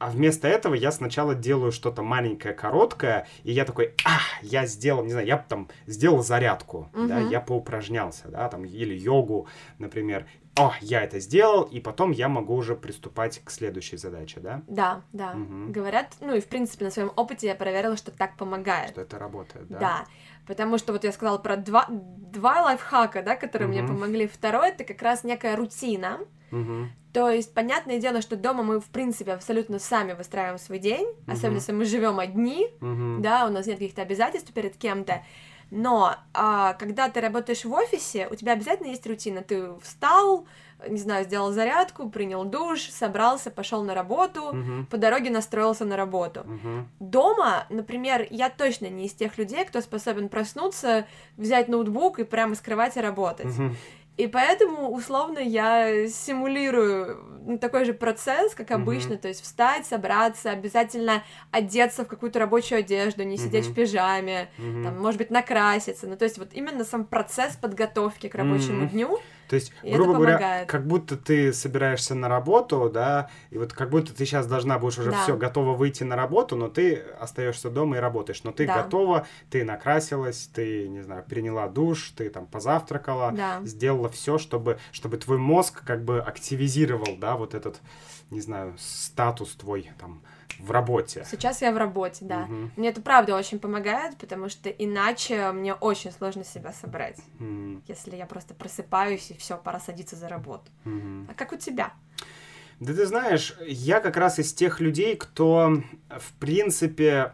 А 0.02 0.08
вместо 0.10 0.48
этого 0.48 0.74
я 0.74 0.92
сначала 0.92 1.36
делаю 1.36 1.72
что-то 1.72 2.02
маленькое, 2.02 2.56
короткое, 2.56 3.28
и 3.44 3.52
я 3.52 3.66
такой, 3.66 3.94
а, 4.04 4.18
я 4.42 4.66
сделал, 4.66 5.04
не 5.06 5.12
знаю, 5.12 5.28
я 5.28 5.38
там 5.38 5.70
сделал 5.86 6.24
зарядку, 6.24 6.90
да, 6.92 7.20
Мгм. 7.20 7.30
я 7.30 7.40
поупражнялся, 7.40 8.28
да, 8.30 8.50
там, 8.50 8.66
или 8.66 8.96
йогу, 8.96 9.48
например. 9.78 10.26
О, 10.56 10.74
я 10.82 11.04
это 11.04 11.20
сделал, 11.20 11.62
и 11.66 11.80
потом 11.80 12.10
я 12.10 12.30
могу 12.30 12.56
уже 12.56 12.76
приступать 12.76 13.42
к 13.44 13.52
следующей 13.52 13.98
задаче, 13.98 14.40
да, 14.40 14.64
Да, 14.68 15.04
да. 15.14 15.34
Мгм. 15.36 15.72
Говорят, 15.72 16.16
ну 16.20 16.34
и 16.34 16.42
в 16.42 16.48
принципе 16.48 16.86
на 16.86 16.90
своем 16.90 17.12
опыте 17.16 17.46
я 17.46 17.54
проверила, 17.54 17.96
что 17.96 18.10
так 18.10 18.38
помогает. 18.38 18.90
что 18.90 19.02
это 19.02 19.20
работает, 19.20 19.68
да. 19.68 19.80
Да. 19.80 20.06
Потому 20.48 20.80
что 20.80 20.94
вот 20.94 21.04
я 21.04 21.12
сказала 21.12 21.38
про 21.38 21.58
два, 21.58 21.86
два 21.90 22.64
лайфхака, 22.64 23.22
да, 23.22 23.36
которые 23.36 23.68
мне 23.70 23.84
Мгм. 23.84 23.94
помогли. 23.98 24.26
Второе 24.28 24.70
это 24.70 24.84
как 24.84 25.04
раз 25.04 25.24
некая 25.24 25.56
рутина. 25.56 26.18
То 27.14 27.30
есть, 27.30 27.54
понятное 27.54 28.00
дело, 28.00 28.22
что 28.22 28.38
дома 28.38 28.64
мы, 28.64 28.80
в 28.80 28.86
принципе, 28.90 29.34
абсолютно 29.34 29.80
сами 29.80 30.14
выстраиваем 30.14 30.58
свой 30.58 30.80
день, 30.80 31.08
особенно 31.28 31.56
если 31.58 31.74
мы 31.74 31.84
живем 31.86 32.20
одни, 32.20 32.68
Мгм. 32.80 33.22
да, 33.22 33.46
у 33.48 33.50
нас 33.50 33.66
нет 33.66 33.80
каких-то 33.80 34.02
обязательств 34.02 34.54
перед 34.54 34.78
кем-то. 34.78 35.22
Но 35.72 36.16
а, 36.34 36.74
когда 36.74 37.10
ты 37.10 37.22
работаешь 37.22 37.64
в 37.64 37.72
офисе, 37.74 38.28
у 38.30 38.36
тебя 38.36 38.54
обязательно 38.54 38.88
есть 38.88 39.08
рутина. 39.08 39.42
Ты 39.42 39.74
встал, 39.82 40.46
не 40.88 40.98
знаю, 41.00 41.24
сделал 41.24 41.52
зарядку, 41.54 42.10
принял 42.10 42.44
душ, 42.44 42.90
собрался, 42.90 43.52
пошел 43.52 43.82
на 43.84 43.94
работу, 43.94 44.54
Мгм. 44.54 44.86
по 44.88 44.98
дороге 44.98 45.30
настроился 45.30 45.86
на 45.86 45.96
работу. 45.96 46.42
Мгм. 46.46 46.90
Дома, 47.00 47.66
например, 47.70 48.28
я 48.32 48.50
точно 48.50 48.88
не 48.88 49.06
из 49.06 49.14
тех 49.14 49.38
людей, 49.38 49.64
кто 49.64 49.80
способен 49.80 50.28
проснуться, 50.28 51.06
взять 51.38 51.70
ноутбук 51.70 52.20
и 52.20 52.26
прямо 52.26 52.56
с 52.56 52.60
кровати 52.60 53.00
работать. 53.00 53.46
Мгм. 53.46 53.76
И 54.18 54.28
поэтому, 54.28 54.92
условно, 54.92 55.40
я 55.40 56.08
симулирую 56.08 57.42
ну, 57.46 57.58
такой 57.58 57.86
же 57.86 57.94
процесс, 57.94 58.54
как 58.54 58.72
обычно, 58.72 59.18
то 59.18 59.28
есть 59.28 59.42
встать, 59.42 59.86
собраться, 59.86 60.52
обязательно 60.52 61.24
одеться 61.50 62.04
в 62.04 62.08
какую-то 62.08 62.40
рабочую 62.40 62.80
одежду, 62.80 63.24
не 63.24 63.38
сидеть 63.38 63.66
Мгм. 63.66 63.72
в 63.72 63.76
пижаме, 63.76 64.50
Мгм. 64.58 64.84
там, 64.84 65.00
может 65.00 65.18
быть, 65.18 65.32
накраситься. 65.32 66.08
Ну, 66.08 66.18
то 66.18 66.26
есть 66.26 66.38
вот 66.38 66.50
именно 66.54 66.84
сам 66.84 67.06
процесс 67.06 67.56
подготовки 67.56 68.28
к 68.28 68.36
рабочему 68.36 68.82
Мгм. 68.84 68.90
дню. 68.90 69.20
То 69.52 69.56
есть, 69.56 69.74
И 69.84 69.92
грубо 69.94 70.14
говоря, 70.14 70.64
как 70.66 70.88
будто 70.88 71.18
ты 71.18 71.52
собираешься 71.52 72.16
на 72.16 72.30
работу, 72.30 72.90
да, 72.90 73.30
и 73.50 73.58
вот 73.58 73.74
как 73.74 73.90
будто 73.90 74.14
ты 74.14 74.26
сейчас 74.26 74.48
должна 74.48 74.80
будешь 74.80 74.98
уже 74.98 75.12
Да. 75.12 75.24
все 75.24 75.36
готова 75.36 75.76
выйти 75.76 76.06
на 76.06 76.16
работу, 76.16 76.56
но 76.56 76.70
ты 76.70 76.96
остаешься 77.20 77.70
дома 77.70 77.98
и 77.98 78.00
работаешь. 78.00 78.46
Но 78.46 78.54
ты 78.54 78.66
Да. 78.66 78.82
готова, 78.84 79.28
ты 79.50 79.66
накрасилась, 79.66 80.50
ты, 80.54 80.88
не 80.88 81.02
знаю, 81.02 81.26
приняла 81.28 81.68
душ, 81.68 82.14
ты 82.16 82.30
там 82.30 82.48
позавтракала, 82.48 83.34
Да. 83.34 83.60
сделала 83.66 84.08
все, 84.08 84.38
чтобы, 84.38 84.80
чтобы 84.94 85.18
твой 85.18 85.38
мозг 85.38 85.84
как 85.84 86.06
бы 86.06 86.22
активизировал, 86.22 87.18
да, 87.18 87.36
вот 87.36 87.54
этот, 87.54 87.82
не 88.30 88.40
знаю, 88.40 88.76
статус 88.78 89.54
твой 89.56 89.92
там 90.00 90.22
в 90.60 90.72
работе. 90.72 91.26
Сейчас 91.30 91.62
я 91.62 91.72
в 91.72 91.78
работе, 91.78 92.26
да. 92.26 92.40
Мгм. 92.42 92.72
Мне 92.76 92.90
это 92.90 93.02
правда 93.02 93.36
очень 93.36 93.60
помогает, 93.60 94.18
потому 94.18 94.50
что 94.50 94.70
иначе 94.70 95.52
мне 95.52 95.74
очень 95.74 96.12
сложно 96.12 96.44
себя 96.44 96.74
собрать, 96.74 97.18
М, 97.40 97.84
если 97.88 98.16
я 98.16 98.26
просто 98.26 98.54
просыпаюсь 98.54 99.32
и 99.32 99.38
все, 99.38 99.58
пора 99.58 99.80
садиться 99.80 100.16
за 100.16 100.28
работу. 100.28 100.64
мгм. 100.84 101.28
А 101.30 101.34
как 101.34 101.52
у 101.54 101.58
тебя? 101.58 101.94
Да 102.80 102.94
ты 102.96 103.06
знаешь, 103.06 103.56
я 103.68 104.00
как 104.00 104.18
раз 104.18 104.40
из 104.40 104.54
тех 104.54 104.80
людей, 104.80 105.16
кто, 105.16 105.82
в 106.10 106.34
принципе, 106.40 107.34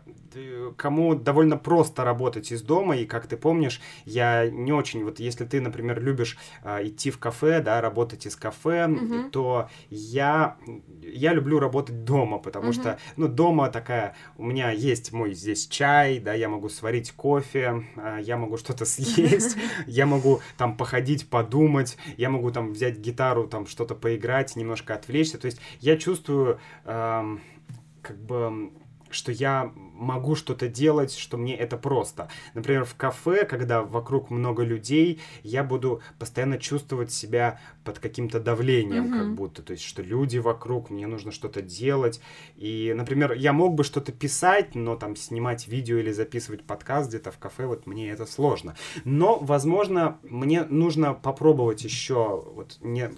кому 0.75 1.15
довольно 1.15 1.57
просто 1.57 2.03
работать 2.03 2.51
из 2.51 2.61
дома, 2.61 2.97
и 2.97 3.05
как 3.05 3.27
ты 3.27 3.37
помнишь, 3.37 3.81
я 4.05 4.49
не 4.49 4.71
очень, 4.71 5.03
вот 5.03 5.19
если 5.19 5.45
ты, 5.45 5.61
например, 5.61 6.01
любишь 6.01 6.37
а, 6.63 6.83
идти 6.83 7.11
в 7.11 7.19
кафе, 7.19 7.61
да, 7.61 7.81
работать 7.81 8.25
из 8.25 8.35
кафе, 8.35 8.87
Мгм. 8.87 9.31
то 9.31 9.69
я, 9.89 10.57
я 11.01 11.33
люблю 11.33 11.59
работать 11.59 12.03
дома, 12.03 12.39
потому 12.39 12.67
Мгм. 12.67 12.73
что, 12.73 12.99
ну, 13.15 13.27
дома 13.27 13.69
такая, 13.69 14.15
у 14.37 14.43
меня 14.43 14.71
есть 14.71 15.11
мой 15.11 15.33
здесь 15.33 15.67
чай, 15.67 16.19
да, 16.19 16.33
я 16.33 16.49
могу 16.49 16.69
сварить 16.69 17.11
кофе, 17.11 17.83
а, 17.95 18.19
я 18.19 18.37
могу 18.37 18.57
что-то 18.57 18.85
съесть, 18.85 19.57
я 19.85 20.05
могу 20.05 20.41
там 20.57 20.77
походить, 20.77 21.29
подумать, 21.29 21.97
я 22.17 22.29
могу 22.29 22.51
там 22.51 22.73
взять 22.73 22.97
гитару, 22.97 23.47
там 23.47 23.67
что-то 23.67 23.95
поиграть, 23.95 24.55
немножко 24.55 24.95
отвлечься. 24.95 25.37
То 25.37 25.45
есть 25.45 25.59
я 25.79 25.97
чувствую, 25.97 26.59
как 26.83 28.17
бы, 28.17 28.71
что 29.09 29.31
я 29.31 29.71
могу 29.97 30.35
что-то 30.35 30.67
делать, 30.67 31.13
что 31.13 31.37
мне 31.37 31.55
это 31.55 31.77
просто. 31.77 32.29
Например, 32.53 32.85
в 32.85 32.95
кафе, 32.95 33.45
когда 33.45 33.81
вокруг 33.81 34.29
много 34.29 34.63
людей, 34.63 35.19
я 35.43 35.63
буду 35.63 36.01
постоянно 36.19 36.57
чувствовать 36.57 37.11
себя 37.11 37.59
под 37.83 37.99
каким-то 37.99 38.39
давлением, 38.39 39.09
как 39.09 39.21
Мгм. 39.25 39.35
будто. 39.35 39.61
То 39.63 39.71
есть, 39.73 39.83
что 39.83 40.01
люди 40.01 40.37
вокруг, 40.37 40.89
мне 40.89 41.07
нужно 41.07 41.31
что-то 41.31 41.61
делать. 41.61 42.21
И, 42.55 42.93
например, 42.95 43.33
я 43.33 43.53
мог 43.53 43.75
бы 43.75 43.83
что-то 43.83 44.11
писать, 44.11 44.75
но 44.75 44.95
там 44.95 45.15
снимать 45.15 45.67
видео 45.67 45.97
или 45.97 46.11
записывать 46.11 46.63
подкаст 46.63 47.09
где-то 47.09 47.31
в 47.31 47.37
кафе, 47.37 47.65
вот 47.65 47.87
мне 47.87 48.09
это 48.09 48.25
сложно. 48.25 48.75
Но, 49.05 49.37
возможно, 49.39 50.19
мне 50.23 50.63
нужно 50.63 51.13
попробовать 51.13 51.83
еще, 51.83 52.43
вот 52.53 52.77
не, 52.81 53.09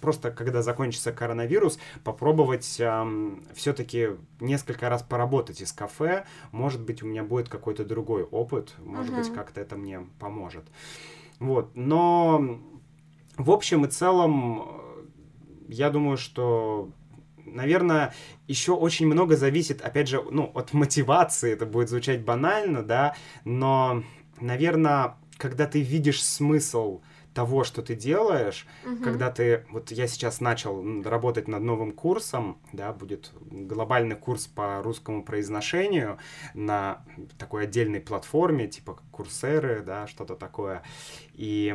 просто 0.00 0.30
когда 0.30 0.62
закончится 0.62 1.12
коронавирус, 1.12 1.78
попробовать 2.02 2.64
все-таки 3.54 4.08
несколько 4.40 4.88
раз 4.88 5.02
поработать 5.02 5.60
из 5.60 5.72
кафе. 5.72 6.23
Может 6.52 6.82
быть, 6.82 7.02
у 7.02 7.06
меня 7.06 7.22
будет 7.22 7.48
какой-то 7.48 7.84
другой 7.84 8.22
опыт, 8.22 8.74
может 8.78 9.14
быть, 9.14 9.26
Мгм. 9.26 9.34
как-то 9.34 9.60
это 9.60 9.76
мне 9.76 10.06
поможет. 10.18 10.64
Вот, 11.38 11.74
но 11.74 12.60
в 13.36 13.50
общем 13.50 13.84
и 13.84 13.88
целом, 13.88 14.62
э, 14.62 15.04
я 15.68 15.90
думаю, 15.90 16.16
что 16.16 16.90
наверное, 17.46 18.12
еще 18.48 18.72
очень 18.72 19.06
много 19.06 19.36
зависит, 19.36 19.80
опять 19.80 20.08
же, 20.08 20.22
ну, 20.30 20.50
от 20.54 20.72
мотивации, 20.72 21.52
это 21.52 21.66
будет 21.66 21.88
звучать 21.88 22.24
банально, 22.24 22.82
да, 22.82 23.14
но, 23.44 24.02
наверное, 24.40 25.16
когда 25.36 25.66
ты 25.66 25.80
видишь 25.82 26.22
смысл 26.24 27.00
того, 27.34 27.64
что 27.64 27.82
ты 27.82 27.94
делаешь, 27.94 28.66
Мгм. 28.84 29.02
когда 29.02 29.30
ты, 29.30 29.66
вот 29.70 29.90
я 29.90 30.06
сейчас 30.06 30.40
начал 30.40 31.02
работать 31.02 31.48
над 31.48 31.62
новым 31.62 31.92
курсом, 31.92 32.58
да, 32.72 32.92
будет 32.92 33.32
глобальный 33.50 34.16
курс 34.16 34.46
по 34.46 34.80
русскому 34.82 35.24
произношению 35.24 36.18
на 36.54 37.04
такой 37.38 37.64
отдельной 37.64 38.00
платформе, 38.00 38.68
типа 38.68 38.98
Курсеры, 39.10 39.82
да, 39.82 40.06
что-то 40.06 40.34
такое. 40.34 40.82
И 41.34 41.72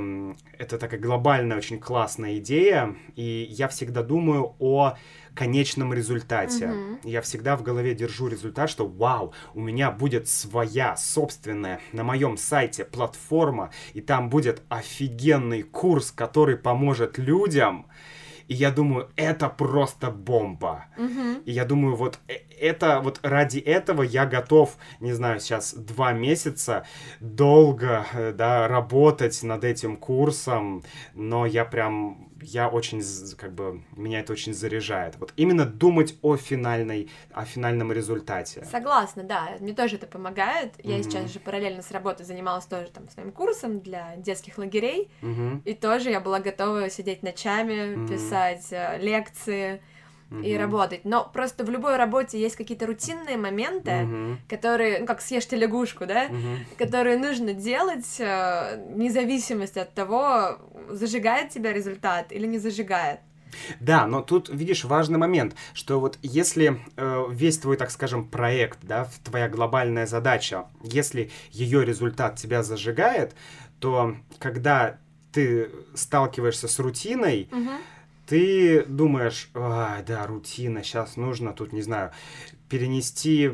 это 0.57 0.77
такая 0.77 0.99
глобальная, 0.99 1.57
очень 1.57 1.79
классная 1.79 2.37
идея, 2.37 2.95
и 3.15 3.47
я 3.49 3.67
всегда 3.67 4.03
думаю 4.03 4.55
о 4.59 4.97
конечном 5.39 5.93
результате. 5.93 6.67
Мгм. 6.67 6.99
Я 7.03 7.21
всегда 7.21 7.55
в 7.55 7.63
голове 7.63 7.95
держу 7.95 8.27
результат, 8.27 8.69
что 8.69 8.85
вау, 8.87 9.33
у 9.53 9.61
меня 9.61 9.89
будет 9.89 10.27
своя 10.27 10.97
собственная 10.97 11.79
на 11.93 12.03
моем 12.03 12.37
сайте 12.37 12.83
платформа, 12.83 13.69
и 13.93 14.01
там 14.01 14.29
будет 14.29 14.61
офигенный 14.69 15.63
курс, 15.63 16.11
который 16.11 16.57
поможет 16.57 17.17
людям. 17.17 17.85
И 18.49 18.55
я 18.55 18.71
думаю, 18.71 19.09
это 19.15 19.47
просто 19.47 20.09
бомба. 20.09 20.85
Мгм. 20.97 21.43
И 21.45 21.51
я 21.51 21.65
думаю, 21.65 21.95
вот 21.95 22.19
э- 22.27 22.33
это, 22.59 22.99
вот 22.99 23.19
ради 23.21 23.59
этого 23.59 24.01
я 24.01 24.25
готов, 24.25 24.75
не 24.99 25.13
знаю, 25.13 25.39
сейчас 25.39 25.73
два 25.75 26.13
месяца 26.13 26.83
долго, 27.19 28.05
э, 28.13 28.33
да, 28.33 28.67
работать 28.67 29.43
над 29.43 29.63
этим 29.63 29.97
курсом, 29.97 30.83
но 31.13 31.45
я 31.45 31.63
прям, 31.63 32.28
я 32.41 32.67
очень, 32.67 33.01
как 33.35 33.53
бы, 33.53 33.81
меня 33.95 34.19
это 34.19 34.33
очень 34.33 34.53
заряжает. 34.53 35.15
Вот 35.17 35.33
именно 35.35 35.65
думать 35.65 36.15
о 36.21 36.37
финальной, 36.37 37.09
о 37.31 37.45
финальном 37.45 37.91
результате. 37.91 38.65
Согласна, 38.65 39.23
да, 39.23 39.55
мне 39.59 39.73
тоже 39.73 39.95
это 39.95 40.07
помогает. 40.07 40.73
Я 40.83 40.95
Мгм. 40.95 41.03
сейчас 41.03 41.31
же 41.31 41.39
параллельно 41.39 41.81
с 41.81 41.91
работой 41.91 42.25
занималась 42.25 42.65
тоже 42.65 42.89
там 42.91 43.09
своим 43.09 43.31
курсом 43.31 43.79
для 43.81 44.15
детских 44.17 44.57
лагерей, 44.57 45.09
Мгм, 45.21 45.61
и 45.65 45.73
тоже 45.73 46.09
я 46.11 46.19
была 46.19 46.39
готова 46.39 46.89
сидеть 46.89 47.23
ночами, 47.23 47.95
Мгм. 47.95 48.07
писать 48.07 48.67
э, 48.71 48.97
лекции 50.31 50.49
и 50.49 50.57
работать. 50.57 51.05
Но 51.05 51.29
просто 51.31 51.63
в 51.63 51.69
любой 51.69 51.97
работе 51.97 52.39
есть 52.39 52.55
какие-то 52.55 52.85
рутинные 52.85 53.37
моменты, 53.37 53.91
мгм, 53.91 54.39
которые, 54.47 54.99
ну 54.99 55.05
как 55.05 55.21
съешьте 55.21 55.55
лягушку, 55.55 56.05
да, 56.05 56.27
мгм. 56.29 56.57
которые 56.77 57.17
нужно 57.17 57.53
делать 57.53 58.19
э, 58.19 58.83
вне 58.93 59.11
зависимости 59.11 59.79
от 59.79 59.93
того, 59.93 60.57
зажигает 60.89 61.49
тебя 61.49 61.73
результат 61.73 62.31
или 62.31 62.47
не 62.47 62.59
зажигает. 62.59 63.19
Да, 63.79 64.05
но 64.05 64.21
тут, 64.21 64.49
видишь, 64.49 64.83
важный 64.85 65.17
момент, 65.17 65.55
что 65.73 65.99
вот 65.99 66.19
если 66.21 66.79
э, 66.95 67.25
весь 67.31 67.57
твой, 67.57 67.77
так 67.77 67.89
скажем, 67.89 68.27
проект, 68.27 68.77
да, 68.83 69.09
твоя 69.23 69.49
глобальная 69.49 70.05
задача, 70.05 70.65
если 70.83 71.31
ее 71.51 71.83
результат 71.83 72.35
тебя 72.35 72.61
зажигает, 72.61 73.33
то 73.79 74.15
когда 74.37 74.97
ты 75.31 75.71
сталкиваешься 75.95 76.67
с 76.67 76.79
рутиной, 76.79 77.49
Мгм. 77.51 77.77
Ты 78.29 78.85
думаешь, 78.85 79.49
а, 79.55 80.01
да, 80.07 80.25
рутина, 80.27 80.83
сейчас 80.83 81.17
нужно 81.17 81.51
тут, 81.53 81.73
не 81.73 81.81
знаю, 81.81 82.11
перенести 82.69 83.51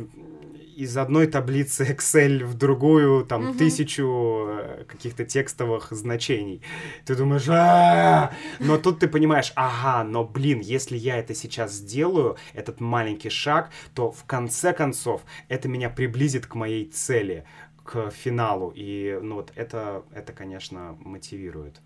из 0.75 0.97
одной 0.97 1.27
таблицы 1.27 1.85
Excel 1.89 2.43
в 2.43 2.55
другую, 2.55 3.25
там, 3.25 3.45
Мгм. 3.45 3.57
тысячу 3.57 4.45
э, 4.49 4.83
каких-то 4.85 5.23
текстовых 5.23 5.87
значений. 5.91 6.61
Ты 7.05 7.15
думаешь, 7.15 7.47
«А-а-а!» 7.47 8.33
но 8.59 8.77
тут 8.77 8.99
ты 8.99 9.07
понимаешь, 9.07 9.53
ага, 9.55 10.03
но, 10.03 10.25
блин, 10.25 10.59
если 10.59 10.97
я 10.97 11.17
это 11.17 11.33
сейчас 11.33 11.71
сделаю, 11.71 12.35
этот 12.53 12.81
маленький 12.81 13.29
шаг, 13.29 13.71
то 13.93 14.11
в 14.11 14.25
конце 14.25 14.73
концов 14.73 15.21
это 15.47 15.69
меня 15.69 15.89
приблизит 15.89 16.45
к 16.45 16.55
моей 16.55 16.85
цели, 16.85 17.45
к 17.85 18.09
финалу. 18.11 18.73
И, 18.75 19.17
ну, 19.21 19.35
вот 19.35 19.53
это, 19.55 20.03
это, 20.13 20.33
конечно, 20.33 20.97
мотивирует. 20.99 21.79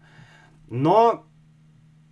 Но 0.67 1.25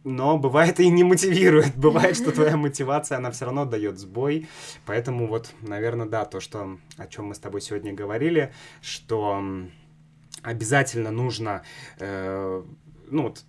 но 0.07 0.37
бывает 0.37 0.79
и 0.79 0.89
не 0.89 1.03
мотивирует. 1.03 1.75
Бывает, 1.75 2.15
что 2.15 2.31
твоя 2.31 2.55
мотивация, 2.57 3.17
она 3.17 3.29
все 3.31 3.45
равно 3.45 3.65
дает 3.65 3.99
сбой. 3.99 4.47
Поэтому 4.85 5.27
вот, 5.27 5.53
наверное, 5.61 6.07
да, 6.07 6.23
то, 6.25 6.39
что, 6.39 6.79
о 6.97 7.07
чем 7.07 7.25
мы 7.25 7.35
с 7.35 7.39
тобой 7.39 7.61
сегодня 7.61 7.93
говорили, 7.93 8.53
что 8.81 9.43
обязательно 10.43 11.11
нужно, 11.11 11.63
э, 11.99 12.63
ну 13.09 13.23
вот, 13.23 13.43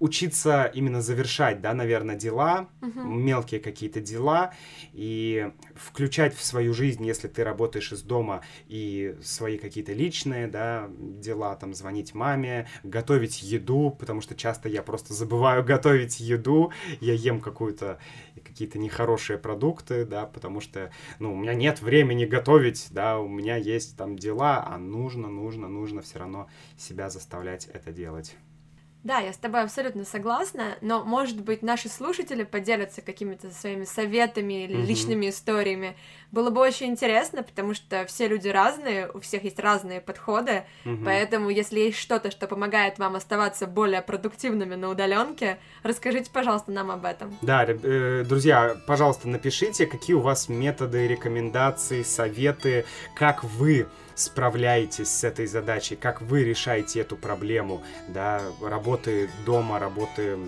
учиться 0.00 0.64
именно 0.74 1.02
завершать, 1.02 1.60
да, 1.60 1.74
наверное, 1.74 2.16
дела, 2.16 2.68
Мгм. 2.80 3.22
мелкие 3.22 3.60
какие-то 3.60 4.00
дела, 4.00 4.52
и 4.92 5.52
включать 5.74 6.34
в 6.34 6.42
свою 6.42 6.72
жизнь, 6.74 7.04
если 7.06 7.28
ты 7.28 7.44
работаешь 7.44 7.92
из 7.92 8.02
дома, 8.02 8.40
и 8.66 9.16
свои 9.22 9.58
какие-то 9.58 9.92
личные, 9.92 10.48
да, 10.48 10.88
дела, 10.98 11.54
там, 11.54 11.74
звонить 11.74 12.14
маме, 12.14 12.66
готовить 12.82 13.42
еду, 13.42 13.94
потому 13.98 14.22
что 14.22 14.34
часто 14.34 14.68
я 14.68 14.82
просто 14.82 15.12
забываю 15.12 15.62
готовить 15.70 16.18
еду, 16.18 16.72
я 17.00 17.12
ем 17.12 17.40
какую-то, 17.40 17.98
какие-то 18.42 18.78
нехорошие 18.78 19.38
продукты, 19.38 20.06
да, 20.06 20.24
потому 20.24 20.60
что, 20.60 20.90
ну, 21.18 21.34
у 21.34 21.36
меня 21.36 21.52
нет 21.52 21.82
времени 21.82 22.24
готовить, 22.24 22.88
да, 22.90 23.18
у 23.18 23.28
меня 23.28 23.56
есть 23.56 23.96
там 23.98 24.16
дела, 24.16 24.64
а 24.66 24.78
нужно, 24.78 25.28
нужно, 25.28 25.68
нужно 25.68 26.00
все 26.00 26.18
равно 26.18 26.48
себя 26.78 27.10
заставлять 27.10 27.66
это 27.66 27.92
делать. 27.92 28.36
Да, 29.02 29.18
я 29.18 29.32
с 29.32 29.38
тобой 29.38 29.62
абсолютно 29.62 30.04
согласна, 30.04 30.76
но, 30.82 31.02
может 31.04 31.40
быть, 31.40 31.62
наши 31.62 31.88
слушатели 31.88 32.42
поделятся 32.42 33.00
какими-то 33.00 33.50
своими 33.50 33.84
советами 33.84 34.64
или 34.64 34.82
Мгм. 34.84 34.84
личными 34.86 35.30
историями. 35.30 35.96
Было 36.32 36.50
бы 36.50 36.60
очень 36.60 36.86
интересно, 36.86 37.42
потому 37.42 37.74
что 37.74 38.06
все 38.06 38.28
люди 38.28 38.48
разные, 38.48 39.10
у 39.12 39.20
всех 39.20 39.44
есть 39.44 39.58
разные 39.58 40.00
подходы, 40.00 40.64
Мгм. 40.84 41.04
поэтому, 41.04 41.50
если 41.50 41.80
есть 41.80 41.98
что-то, 41.98 42.30
что 42.30 42.46
помогает 42.46 42.98
вам 42.98 43.16
оставаться 43.16 43.66
более 43.66 44.00
продуктивными 44.00 44.76
на 44.76 44.90
удаленке, 44.90 45.58
расскажите, 45.82 46.30
пожалуйста, 46.32 46.70
нам 46.70 46.90
об 46.90 47.04
этом. 47.04 47.36
Да, 47.42 47.64
э, 47.66 48.24
друзья, 48.28 48.76
пожалуйста, 48.86 49.28
напишите, 49.28 49.86
какие 49.86 50.14
у 50.14 50.20
вас 50.20 50.48
методы, 50.48 51.08
рекомендации, 51.08 52.02
советы, 52.02 52.84
как 53.14 53.42
вы 53.42 53.86
справляетесь 54.14 55.08
с 55.08 55.24
этой 55.24 55.46
задачей, 55.46 55.96
как 55.96 56.20
вы 56.20 56.44
решаете 56.44 57.00
эту 57.00 57.16
проблему, 57.16 57.82
да, 58.08 58.40
работы 58.62 59.30
дома, 59.46 59.78
работы 59.78 60.38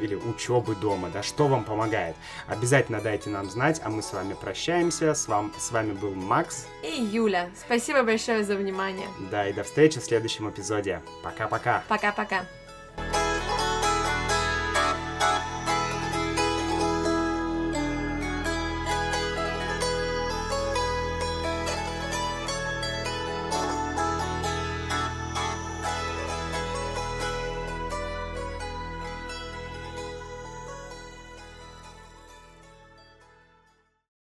или 0.00 0.14
учебы 0.14 0.76
дома, 0.76 1.08
да, 1.12 1.22
что 1.22 1.48
вам 1.48 1.64
помогает. 1.64 2.14
Обязательно 2.46 3.00
дайте 3.00 3.30
нам 3.30 3.50
знать, 3.50 3.80
а 3.84 3.90
мы 3.90 4.02
с 4.02 4.12
вами 4.12 4.34
прощаемся. 4.40 5.14
С, 5.26 5.28
вам, 5.28 5.52
с 5.58 5.72
вами 5.72 5.90
был 5.92 6.14
Макс, 6.14 6.68
И 6.84 7.02
Юля, 7.02 7.50
спасибо 7.58 8.04
большое 8.04 8.44
за 8.44 8.54
внимание. 8.54 9.08
да, 9.28 9.48
и 9.48 9.52
до 9.52 9.64
встречи 9.64 9.98
в 9.98 10.04
следующем 10.04 10.48
эпизоде. 10.48 11.02
Пока-пока. 11.24 11.82
Пока-пока. 11.88 12.44